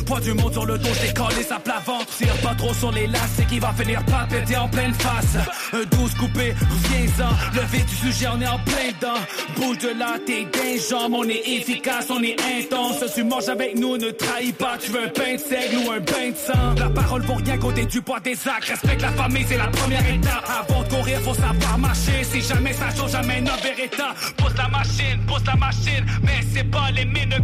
Poids 0.06 0.20
du 0.20 0.34
monde 0.34 0.52
sur 0.52 0.66
le 0.66 0.78
dos, 0.78 0.88
j'ai 1.02 1.12
collé 1.12 1.42
sa 1.42 1.58
plat 1.58 1.82
ventre. 1.84 2.06
Tire 2.16 2.36
pas 2.36 2.54
trop 2.54 2.72
sur 2.74 2.92
les 2.92 3.06
laces, 3.06 3.32
c'est 3.36 3.46
qu'il 3.46 3.60
va 3.60 3.72
finir 3.72 4.04
par 4.04 4.26
péter 4.28 4.56
en 4.56 4.68
pleine 4.68 4.94
face. 4.94 5.36
Un 5.72 5.84
12 5.84 6.14
coupé, 6.14 6.54
reviens-en. 6.54 7.30
Le 7.54 7.84
du 7.84 7.96
sujet, 7.96 8.28
on 8.32 8.40
est 8.40 8.46
en 8.46 8.58
plein 8.60 8.92
dedans. 8.98 9.20
Bouge 9.56 9.78
de 9.78 9.98
là, 9.98 10.14
t'es 10.24 10.44
d'un 10.44 10.76
jambe, 10.88 11.14
on 11.14 11.24
est 11.24 11.42
efficace, 11.46 12.06
on 12.10 12.22
est 12.22 12.36
intense. 12.40 13.04
Tu 13.14 13.24
manges 13.24 13.48
avec 13.48 13.76
nous, 13.76 13.96
ne 13.96 14.10
trahis 14.10 14.52
pas. 14.52 14.78
Tu 14.78 14.90
veux 14.92 15.04
un 15.04 15.08
pain 15.08 15.34
de 15.34 15.38
seigle 15.38 15.76
ou 15.86 15.90
un 15.90 16.00
bain 16.00 16.30
de 16.30 16.36
sang. 16.36 16.74
La 16.78 16.88
parole 16.88 17.22
vaut 17.22 17.34
rien 17.34 17.58
côté 17.58 17.84
du 17.84 18.00
poids 18.00 18.20
des 18.20 18.36
actes. 18.48 18.68
Respecte 18.68 19.02
la 19.02 19.12
famille, 19.12 19.44
c'est 19.48 19.58
la 19.58 19.68
première 19.68 20.06
étape. 20.08 20.48
Avant 20.60 20.82
de 20.82 20.88
courir, 20.88 21.20
faut 21.20 21.34
savoir 21.34 21.78
marcher. 21.78 22.24
Si 22.24 22.40
jamais 22.40 22.72
ça 22.72 22.94
change, 22.96 23.12
jamais 23.12 23.38
un 23.38 23.62
Beretta. 23.62 24.14
Pousse 24.36 24.56
la 24.56 24.68
machine, 24.68 25.20
pousse 25.26 25.44
la 25.46 25.56
machine. 25.56 26.06
Mais 26.22 26.40
c'est 26.54 26.70
pas 26.70 26.90
les 26.92 27.04
mines 27.04 27.28
de. 27.28 27.36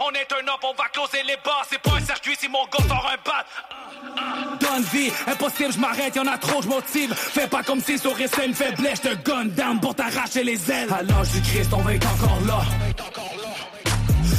On 0.00 0.10
est 0.12 0.32
un 0.32 0.46
up, 0.48 0.60
on 0.62 0.74
va 0.74 0.88
closer 0.92 1.19
les 1.26 1.36
bars. 1.44 1.64
C'est 1.70 1.80
pas 1.80 1.92
un 1.96 2.04
circuit 2.04 2.36
si 2.38 2.48
mon 2.48 2.64
gars 2.64 2.86
sort 2.88 3.10
un 3.12 3.16
bat. 3.28 3.44
Donne 4.60 4.82
vie, 4.92 5.10
impossible, 5.26 5.72
je 5.72 5.78
m'arrête, 5.78 6.14
y'en 6.16 6.26
a 6.26 6.38
trop, 6.38 6.62
je 6.62 6.68
motive. 6.68 7.14
Fais 7.14 7.46
pas 7.46 7.62
comme 7.62 7.80
si 7.80 7.98
sur 7.98 8.16
c'est 8.16 8.46
une 8.46 8.54
faiblesse, 8.54 9.00
je 9.04 9.10
te 9.10 9.14
gun 9.30 9.44
down 9.46 9.80
pour 9.80 9.94
t'arracher 9.94 10.42
les 10.44 10.70
ailes. 10.70 10.88
À 10.92 11.02
l'âge 11.02 11.30
du 11.30 11.40
Christ, 11.42 11.70
on 11.72 11.80
va 11.82 11.94
être 11.94 12.06
encore 12.08 12.38
là. 12.46 12.60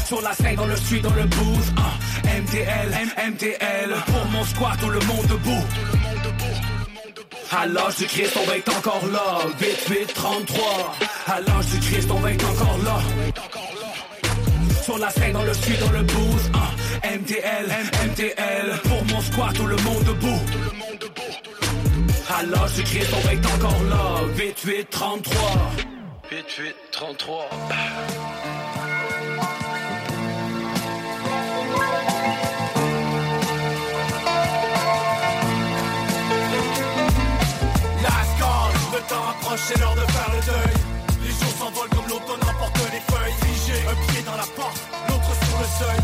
Sur 0.08 0.22
la 0.22 0.34
scène, 0.34 0.56
dans 0.56 0.66
le 0.66 0.76
street, 0.76 1.00
dans 1.00 1.14
le 1.14 1.24
booth. 1.24 1.66
MTL, 2.26 2.94
M- 3.18 3.32
MTL. 3.34 3.96
Pour 4.08 4.26
mon 4.32 4.44
squat, 4.46 4.78
tout 4.80 4.90
le 4.90 5.00
monde 5.02 5.26
debout. 5.28 5.64
À 7.52 7.66
l'âge 7.66 7.96
du 7.98 8.06
Christ, 8.06 8.38
on 8.42 8.46
va 8.46 8.58
être 8.58 8.78
encore 8.78 9.06
là. 9.12 9.40
Vite, 9.60 9.90
vite, 9.90 10.14
33. 10.14 10.96
À 11.28 11.40
l'âge 11.42 11.66
du 11.68 11.80
Christ, 11.80 12.10
on 12.12 12.20
va 12.20 12.32
être 12.32 12.50
encore 12.50 12.78
là. 12.84 12.98
Sur 14.82 14.98
la 14.98 15.10
scène, 15.10 15.34
dans 15.34 15.44
le 15.44 15.54
street, 15.54 15.78
dans 15.80 15.92
le 15.92 16.04
booth. 16.04 16.52
hein. 16.54 17.08
MTL, 17.18 17.68
MTL. 18.10 18.80
Pour 18.84 19.06
mon 19.06 19.22
squat, 19.22 19.54
tout 19.54 19.66
le 19.68 19.76
monde 19.78 20.04
debout. 20.04 20.42
Du 22.76 22.84
Christ, 22.84 23.10
on 23.14 23.30
être 23.30 23.56
encore 23.56 23.84
là. 23.90 24.22
Vite, 24.36 24.66
vite, 24.66 24.90
33. 24.90 25.72
Vite, 26.32 26.46
vite, 26.60 26.76
33. 26.92 27.50
Last 38.04 38.32
call, 38.40 38.72
le 38.94 39.00
temps 39.10 39.30
approche, 39.30 39.60
c'est 39.68 39.80
l'heure 39.80 39.96
de 39.96 40.12
faire 40.12 40.32
le 40.36 40.42
deuil. 40.46 40.76
Les 41.24 41.30
jours 41.32 41.54
s'envolent 41.60 41.90
comme 41.90 42.08
l'automne 42.10 42.44
emporte 42.50 42.78
les 42.92 43.14
feuilles. 43.14 43.51
Un 43.72 43.96
pied 44.08 44.22
dans 44.24 44.36
la 44.36 44.48
porte, 44.56 44.80
l'autre 45.08 45.32
sur 45.46 45.58
le 45.60 45.70
seuil. 45.80 46.02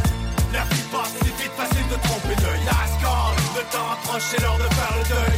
La 0.54 0.64
vie 0.72 0.86
passe, 0.92 1.14
c'est 1.20 1.36
vite 1.42 1.56
facile 1.56 1.88
de 1.92 1.98
tromper 2.08 2.36
l'œil. 2.42 2.64
Call, 3.02 3.36
le 3.56 3.64
temps 3.72 3.90
approche, 3.92 4.24
c'est 4.32 4.42
l'heure 4.42 4.58
de 4.58 4.70
faire 4.74 4.94
le 4.98 5.04
deuil. 5.10 5.38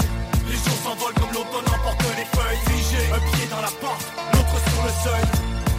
Les 0.50 0.56
jours 0.56 0.80
s'envolent 0.84 1.14
comme 1.14 1.34
l'automne 1.34 1.70
emporte 1.74 2.04
les 2.18 2.30
feuilles. 2.30 2.62
Figé, 2.70 3.02
un 3.14 3.22
pied 3.32 3.48
dans 3.50 3.62
la 3.62 3.74
porte, 3.82 4.06
l'autre 4.34 4.58
sur 4.70 4.82
le 4.86 4.94
seuil. 5.04 5.26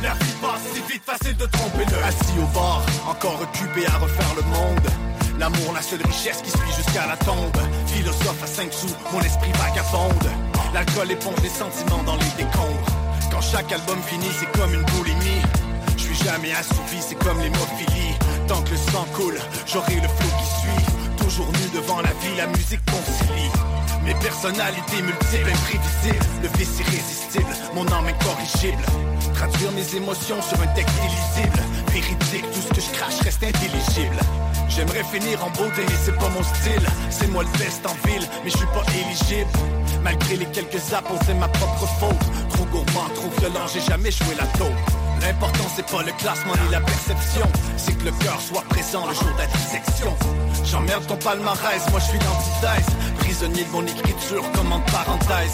La 0.03 0.15
vie 0.15 0.37
passe, 0.43 0.65
c'est 0.75 0.87
vite 0.93 1.05
facile 1.05 1.37
de 1.37 1.47
tromper 1.47 1.85
l'œil. 1.91 2.05
Assis 2.05 2.39
au 2.43 2.47
bar, 2.55 2.83
encore 3.09 3.39
occupé 3.41 3.87
à 3.87 3.99
refaire 3.99 4.35
le 4.37 4.43
monde. 4.43 4.89
L'amour, 5.39 5.73
la 5.75 5.83
seule 5.83 6.03
richesse 6.03 6.43
qui 6.43 6.51
suit 6.51 6.75
jusqu'à 6.77 7.07
la 7.07 7.17
tombe. 7.17 7.57
Philosophe 7.87 8.43
à 8.43 8.47
5 8.47 8.73
sous, 8.73 8.95
mon 9.13 9.21
esprit 9.21 9.53
vagabonde. 9.53 10.29
L'alcool 10.75 11.11
éponge 11.11 11.41
les 11.43 11.49
sentiments 11.49 12.03
dans 12.03 12.17
les 12.17 12.33
décombres. 12.37 12.91
Quand 13.31 13.41
chaque 13.41 13.73
album 13.73 13.99
finit, 14.07 14.31
c'est 14.39 14.51
comme 14.59 14.75
une 14.75 14.85
boulimie. 14.85 15.30
Jamais 16.25 16.53
assouvi, 16.53 16.99
c'est 17.01 17.19
comme 17.19 17.41
l'hémophilie. 17.41 18.15
Tant 18.47 18.61
que 18.63 18.71
le 18.71 18.77
sang 18.77 19.07
coule, 19.15 19.39
j'aurai 19.67 19.95
le 19.95 20.09
flot 20.09 20.31
qui 20.39 20.47
suit. 20.61 21.25
Toujours 21.25 21.49
nu 21.49 21.81
devant 21.81 22.01
la 22.01 22.11
vie, 22.21 22.37
la 22.37 22.47
musique 22.47 22.85
concilie. 22.87 23.51
Mes 24.05 24.15
personnalités 24.15 25.03
multiples, 25.03 25.51
imprévisibles. 25.51 26.27
Le 26.43 26.49
vice 26.59 26.81
irrésistible, 26.81 27.53
mon 27.75 27.87
âme 27.89 28.09
incorrigible. 28.09 28.83
Traduire 29.35 29.73
mes 29.73 29.97
émotions 29.97 30.41
sur 30.43 30.61
un 30.61 30.67
texte 30.69 30.95
illisible. 31.05 31.61
Véridique, 31.93 32.51
tout 32.53 32.61
ce 32.61 32.75
que 32.75 32.81
je 32.81 32.99
crache 32.99 33.21
reste 33.21 33.43
intelligible. 33.43 34.17
J'aimerais 34.69 35.05
finir 35.05 35.45
en 35.45 35.51
beauté, 35.51 35.83
mais 35.89 35.99
c'est 36.05 36.17
pas 36.17 36.29
mon 36.29 36.43
style. 36.43 36.87
C'est 37.11 37.29
moi 37.29 37.45
le 37.45 37.59
best 37.59 37.85
en 37.87 37.97
ville, 38.07 38.27
mais 38.45 38.51
je 38.51 38.57
suis 38.57 38.67
pas 38.67 38.85
éligible. 38.93 39.51
Malgré 40.03 40.37
les 40.37 40.47
quelques 40.47 40.93
appels, 40.93 41.19
c'est 41.27 41.35
ma 41.35 41.49
propre 41.49 41.87
faute. 41.99 42.51
Trop 42.51 42.65
gourmand, 42.67 43.09
trop 43.15 43.31
violent, 43.39 43.67
j'ai 43.73 43.81
jamais 43.81 44.11
joué 44.11 44.35
la 44.39 44.47
taupe. 44.59 45.00
L'important 45.21 45.67
c'est 45.75 45.87
pas 45.87 46.03
le 46.03 46.13
classement 46.13 46.55
ni 46.65 46.71
la 46.71 46.81
perception. 46.81 47.47
C'est 47.77 47.97
que 47.99 48.05
le 48.05 48.13
cœur 48.13 48.41
soit 48.41 48.63
présent 48.69 49.07
le 49.07 49.15
jour 49.15 49.33
de 49.35 49.39
la 49.39 49.47
dissection 49.47 50.17
J'emmerde 50.65 51.07
ton 51.07 51.17
palmarès, 51.17 51.83
moi 51.91 52.01
je 52.01 52.05
suis 52.07 52.19
l'antithèse. 52.19 52.95
Prisonnier 53.19 53.65
de 53.65 53.71
mon 53.71 53.87
écriture 53.87 54.45
comme 54.53 54.73
en 54.73 54.81
parenthèse 54.81 55.53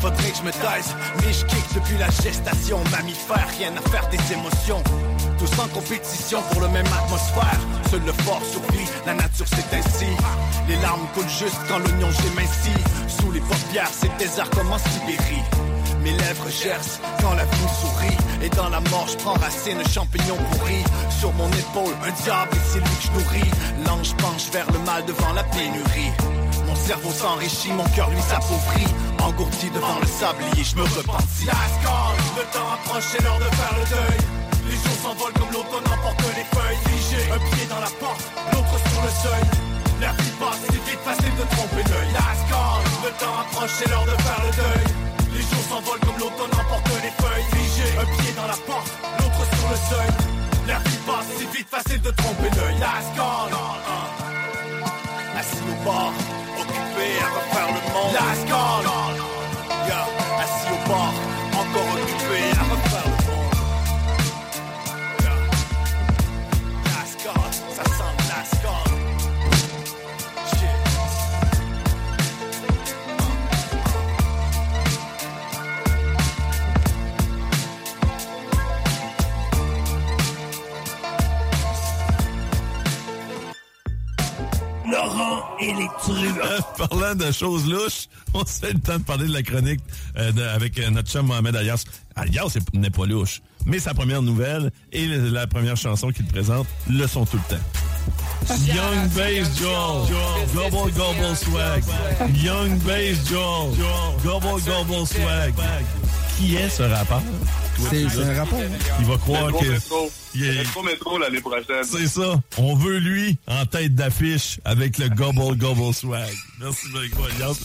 Faudrait 0.00 0.30
que 0.30 0.36
je 0.36 0.42
me 0.42 0.52
taise, 0.52 0.94
mais 1.20 1.32
je 1.32 1.44
kick 1.46 1.74
depuis 1.74 1.98
la 1.98 2.08
gestation. 2.10 2.78
Mammifère, 2.92 3.48
rien 3.58 3.72
à 3.76 3.88
faire 3.90 4.08
des 4.10 4.32
émotions. 4.32 4.82
Tous 5.38 5.60
en 5.60 5.66
compétition 5.68 6.40
pour 6.52 6.60
le 6.60 6.68
même 6.68 6.86
atmosphère. 6.86 7.58
Seul 7.90 8.02
le 8.06 8.12
fort 8.12 8.42
survit, 8.44 8.86
la 9.06 9.14
nature 9.14 9.46
c'est 9.48 9.76
ainsi. 9.76 10.06
Les 10.68 10.76
larmes 10.76 11.06
coulent 11.14 11.28
juste 11.28 11.58
quand 11.68 11.78
l'oignon 11.78 12.08
j'émincis 12.22 12.84
Sous 13.08 13.32
les 13.32 13.40
paupières, 13.40 13.90
c'est 13.92 14.14
désert 14.18 14.50
comme 14.50 14.72
en 14.72 14.78
Sibérie 14.78 15.42
mes 16.08 16.16
lèvres 16.18 16.48
gercent 16.50 17.00
quand 17.20 17.34
la 17.34 17.44
me 17.44 17.68
sourit 17.80 18.16
Et 18.42 18.48
dans 18.50 18.68
la 18.68 18.80
mort 18.92 19.06
je 19.08 19.16
prends 19.16 19.34
racine, 19.34 19.80
champignon 19.92 20.36
pourri. 20.50 20.82
Sur 21.20 21.32
mon 21.34 21.48
épaule, 21.48 21.94
un 22.06 22.12
diable 22.22 22.52
et 22.54 22.64
c'est 22.70 22.78
lui 22.78 22.96
que 22.98 23.04
je 23.06 23.12
nourris. 23.12 23.50
L'ange 23.86 24.14
penche 24.16 24.50
vers 24.52 24.70
le 24.72 24.78
mal 24.80 25.04
devant 25.04 25.32
la 25.32 25.44
pénurie. 25.44 26.12
Mon 26.66 26.76
cerveau 26.76 27.10
s'enrichit, 27.10 27.72
mon 27.72 27.88
cœur 27.96 28.08
lui 28.10 28.22
s'appauvrit. 28.22 28.90
Engourdi 29.20 29.68
devant 29.70 29.98
le 30.00 30.06
sablier, 30.06 30.64
je 30.64 30.76
me 30.76 30.82
repentis. 30.82 31.48
Le 32.38 32.44
temps 32.54 32.70
approche, 32.76 33.04
c'est 33.10 33.22
l'heure 33.22 33.38
de 33.38 33.50
faire 33.58 33.74
le 33.80 33.84
deuil. 33.96 34.18
Les 34.70 34.76
jours 34.76 34.98
s'envolent 35.02 35.32
comme 35.32 35.52
l'automne 35.52 35.88
emporte 35.92 36.22
les 36.36 36.46
feuilles. 36.54 36.80
Figé, 36.86 37.20
un 37.32 37.42
pied 37.50 37.66
dans 37.68 37.80
la 37.80 37.92
porte, 38.00 38.24
l'autre 38.52 38.76
sur 38.88 39.02
le 39.02 39.12
seuil. 39.24 39.44
La 40.00 40.12
vie 40.12 40.34
passe, 40.38 40.62
c'est 40.70 40.82
vite 40.88 41.02
facile 41.04 41.34
de 41.34 41.44
tromper 41.56 41.82
l'œil. 41.90 42.10
Lascar, 42.14 42.80
le 43.04 43.10
temps 43.18 43.36
approche, 43.42 43.74
c'est 43.78 43.88
l'heure 43.90 44.06
de 44.06 44.16
faire 44.22 44.42
le 44.46 44.52
deuil 44.56 45.07
les 45.38 45.44
jours 45.44 45.64
s'envolent 45.68 46.00
comme 46.00 46.18
l'automne 46.18 46.54
emporte 46.58 46.90
les 47.02 47.14
feuilles 47.22 47.46
Figé, 47.54 47.88
un 47.98 48.06
pied 48.16 48.32
dans 48.34 48.46
la 48.46 48.58
porte, 48.66 48.90
l'autre 49.18 49.42
sur 49.54 49.68
le 49.70 49.78
seuil. 49.90 50.10
L'air 50.66 50.82
qui 50.82 50.96
passe, 51.06 51.26
c'est 51.38 51.50
vite 51.56 51.68
facile 51.68 52.00
de 52.02 52.10
tromper 52.10 52.50
l'œil 52.56 52.78
parlant 87.14 87.26
de 87.26 87.32
choses 87.32 87.66
louches, 87.68 88.08
on 88.34 88.44
se 88.44 88.58
fait 88.60 88.72
le 88.72 88.80
temps 88.80 88.98
de 88.98 89.02
parler 89.04 89.26
de 89.26 89.32
la 89.32 89.42
chronique 89.42 89.80
euh, 90.16 90.32
de- 90.32 90.42
avec 90.42 90.78
euh, 90.78 90.90
notre 90.90 91.10
chum 91.10 91.26
Mohamed 91.26 91.56
Alias. 91.56 91.84
Alias 92.16 92.56
n'est 92.72 92.90
pas 92.90 93.06
louche, 93.06 93.40
mais 93.66 93.78
sa 93.78 93.94
première 93.94 94.22
nouvelle 94.22 94.70
et 94.92 95.06
le- 95.06 95.28
la 95.30 95.46
première 95.46 95.76
chanson 95.76 96.10
qu'il 96.10 96.26
présente 96.26 96.66
le 96.90 97.06
sont 97.06 97.24
tout 97.24 97.38
le 97.38 97.56
temps. 97.56 97.62
Young 98.66 99.08
Bass 99.14 99.58
Joel, 99.58 100.08
Gobble 100.54 100.92
Gobble 100.92 101.36
Swag. 101.36 101.84
Young 102.42 102.78
Bass 102.80 103.28
Joel, 103.28 103.74
Gobble 104.24 104.62
Gobble 104.64 105.06
Swag. 105.06 105.54
Qui 106.38 106.56
est 106.56 106.68
ce 106.68 106.82
rappeur? 106.84 107.22
C'est- 107.90 108.22
un 108.22 108.34
rappeur. 108.34 108.58
Il 109.00 109.06
va 109.06 109.16
croire 109.18 109.52
que... 109.52 109.64
métro. 109.66 110.10
Il 110.34 110.44
est- 110.44 110.54
Métro, 110.58 110.82
métro 110.82 111.18
l'année 111.18 111.40
prochaine. 111.40 111.84
C'est 111.84 112.06
ça. 112.06 112.34
On 112.58 112.74
veut 112.74 112.98
lui 112.98 113.38
en 113.46 113.64
tête 113.66 113.94
d'affiche 113.94 114.60
avec 114.64 114.98
le 114.98 115.08
Gobble 115.08 115.56
Gobble 115.56 115.94
Swag. 115.94 116.28
Merci 116.60 116.86
Alias. 116.96 117.58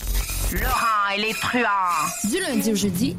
Laurent 0.52 1.14
et 1.16 1.20
les 1.20 1.34
truands. 1.34 2.30
Du 2.30 2.40
lundi 2.40 2.70
au 2.72 2.74
jeudi, 2.76 3.16